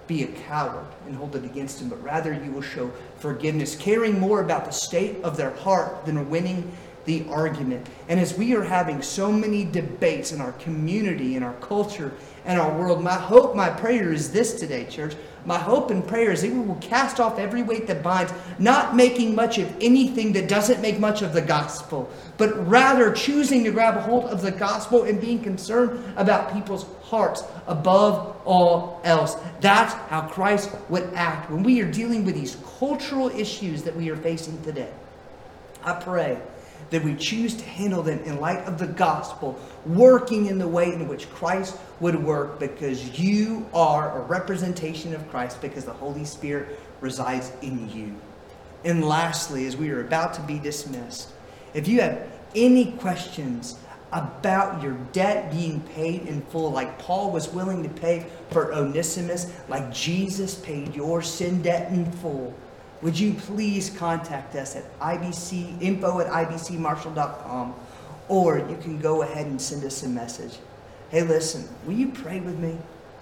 be 0.09 0.25
a 0.25 0.27
coward 0.27 0.87
and 1.07 1.15
hold 1.15 1.37
it 1.37 1.45
against 1.45 1.81
him, 1.81 1.89
but 1.89 2.03
rather 2.03 2.33
you 2.33 2.51
will 2.51 2.63
show 2.63 2.91
forgiveness, 3.19 3.77
caring 3.77 4.19
more 4.19 4.41
about 4.41 4.65
the 4.65 4.73
state 4.73 5.23
of 5.23 5.37
their 5.37 5.51
heart 5.51 6.05
than 6.05 6.29
winning 6.29 6.73
the 7.05 7.25
argument. 7.31 7.87
And 8.09 8.21
as 8.21 8.37
we 8.37 8.55
are 8.55 8.63
having 8.63 9.01
so 9.01 9.33
many 9.33 9.65
debates 9.65 10.33
in 10.33 10.41
our 10.41 10.53
community, 10.53 11.37
in 11.37 11.43
our 11.43 11.55
culture, 11.55 12.13
and 12.45 12.61
our 12.61 12.77
world, 12.79 13.03
my 13.03 13.15
hope, 13.15 13.55
my 13.55 13.71
prayer 13.71 14.13
is 14.13 14.31
this 14.33 14.59
today, 14.59 14.85
church. 14.85 15.15
My 15.45 15.59
hope 15.59 15.91
and 15.91 16.07
prayer 16.07 16.33
is 16.33 16.43
that 16.43 16.51
we 16.51 16.59
will 16.59 16.75
cast 16.77 17.21
off 17.21 17.39
every 17.39 17.63
weight 17.63 17.87
that 17.87 18.03
binds, 18.03 18.33
not 18.59 18.95
making 18.95 19.35
much 19.35 19.57
of 19.57 19.75
anything 19.81 20.33
that 20.35 20.49
doesn't 20.49 20.83
make 20.83 20.99
much 20.99 21.23
of 21.23 21.33
the 21.33 21.41
gospel, 21.41 22.11
but 22.37 22.69
rather 22.69 23.13
choosing 23.13 23.65
to 23.65 23.71
grab 23.71 23.97
a 23.97 24.01
hold 24.03 24.25
of 24.25 24.43
the 24.43 24.51
gospel 24.51 25.05
and 25.05 25.21
being 25.21 25.43
concerned 25.43 26.03
about 26.17 26.53
people's 26.53 26.85
hearts 27.09 27.43
above 27.67 28.37
all 28.45 29.01
else. 29.05 29.37
That's 29.61 29.95
how 30.11 30.23
Christ 30.29 30.71
would 30.89 31.11
act 31.15 31.51
when 31.51 31.63
we 31.63 31.81
are 31.81 31.91
dealing 31.91 32.25
with 32.25 32.35
these 32.35 32.57
cultural 32.79 33.29
issues 33.31 33.83
that 33.85 33.97
we 33.97 34.11
are 34.11 34.17
facing 34.17 34.63
today. 34.63 34.93
I 35.83 35.95
pray 35.95 36.39
that 36.91 37.03
we 37.03 37.15
choose 37.15 37.55
to 37.57 37.65
handle 37.65 38.03
them 38.03 38.21
in 38.25 38.41
light 38.41 38.61
of 38.67 38.79
the 38.79 38.87
gospel, 38.87 39.59
working 39.87 40.47
in 40.47 40.59
the 40.59 40.69
way 40.69 40.93
in 40.93 41.09
which 41.09 41.29
Christ 41.31 41.77
would 42.01 42.23
work 42.23 42.59
because 42.59 43.19
you 43.19 43.67
are 43.75 44.19
a 44.19 44.23
representation 44.23 45.15
of 45.15 45.29
Christ 45.31 45.61
because 45.61 45.85
the 45.85 45.93
Holy 45.93 46.25
Spirit 46.25 46.79
resides 47.01 47.53
in 47.63 47.91
you. 47.91 48.15
And 48.85 49.05
lastly, 49.05 49.67
as 49.67 49.77
we 49.77 49.91
are 49.91 50.01
about 50.01 50.35
to 50.35 50.43
be 50.43 50.59
dismissed, 50.59 51.33
if 51.75 51.89
you 51.89 52.01
have 52.01 52.27
any 52.55 52.93
questions 52.93 53.79
about 54.13 54.83
your 54.83 54.95
debt 55.13 55.51
being 55.51 55.81
paid 55.81 56.23
in 56.23 56.41
full, 56.43 56.71
like 56.71 56.99
Paul 56.99 57.31
was 57.31 57.49
willing 57.49 57.83
to 57.83 57.89
pay 57.89 58.27
for 58.51 58.73
Onesimus, 58.73 59.53
like 59.69 59.93
Jesus 59.93 60.55
paid 60.55 60.95
your 60.95 61.23
sin 61.23 61.63
debt 61.63 61.93
in 61.93 62.11
full, 62.13 62.55
would 63.03 63.19
you 63.19 63.35
please 63.35 63.91
contact 63.91 64.57
us 64.57 64.75
at 64.75 64.99
ibc 64.99 65.81
info 65.81 66.21
at 66.21 66.27
ibcmarshall.com 66.27 67.75
or 68.29 68.59
you 68.59 68.77
can 68.83 68.99
go 68.99 69.23
ahead 69.23 69.47
and 69.47 69.61
send 69.61 69.85
us 69.85 70.03
a 70.03 70.09
message. 70.09 70.59
Hey 71.11 71.23
listen 71.23 71.69
will 71.87 71.95
you 71.95 72.09
pray 72.09 72.41
with 72.41 72.59
me? 72.59 72.77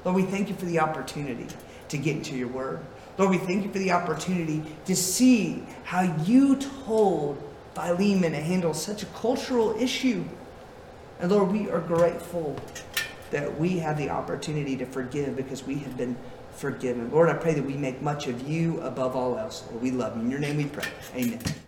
Lord 0.05 0.17
we 0.17 0.23
thank 0.23 0.49
you 0.49 0.55
for 0.55 0.65
the 0.65 0.81
opportunity 0.81 1.47
to 1.89 1.99
get 1.99 2.17
into 2.17 2.37
your 2.37 2.49
word. 2.49 2.81
Lord 3.19 3.31
we 3.31 3.39
thank 3.39 3.65
you 3.65 3.73
for 3.73 3.79
the 3.79 3.93
opportunity 3.93 4.63
to 4.87 4.97
see 4.97 5.63
how 5.85 6.03
you 6.25 6.57
told 6.57 7.43
philemon 7.75 8.33
to 8.33 8.41
handle 8.41 8.73
such 8.73 9.03
a 9.03 9.07
cultural 9.07 9.77
issue 9.79 10.25
and 11.21 11.31
lord 11.31 11.51
we 11.51 11.71
are 11.71 11.81
grateful 11.81 12.57
that 13.31 13.59
we 13.59 13.79
have 13.79 13.99
the 13.99 14.11
opportunity 14.11 14.77
to 14.77 14.87
forgive 14.87 15.37
because 15.37 15.65
we 15.65 15.77
have 15.79 15.97
been 15.97 16.17
forgiven. 16.53 17.11
Lord, 17.11 17.29
I 17.29 17.35
pray 17.35 17.55
that 17.55 17.65
we 17.65 17.75
make 17.75 18.01
much 18.03 18.27
of 18.27 18.49
you 18.49 18.81
above 18.81 19.15
all 19.15 19.39
else. 19.39 19.65
Lord, 19.71 19.83
we 19.83 19.91
love 19.91 20.17
you. 20.17 20.23
In 20.23 20.31
your 20.31 20.41
name 20.41 20.57
we 20.57 20.67
pray. 20.67 20.89
Amen. 21.15 21.41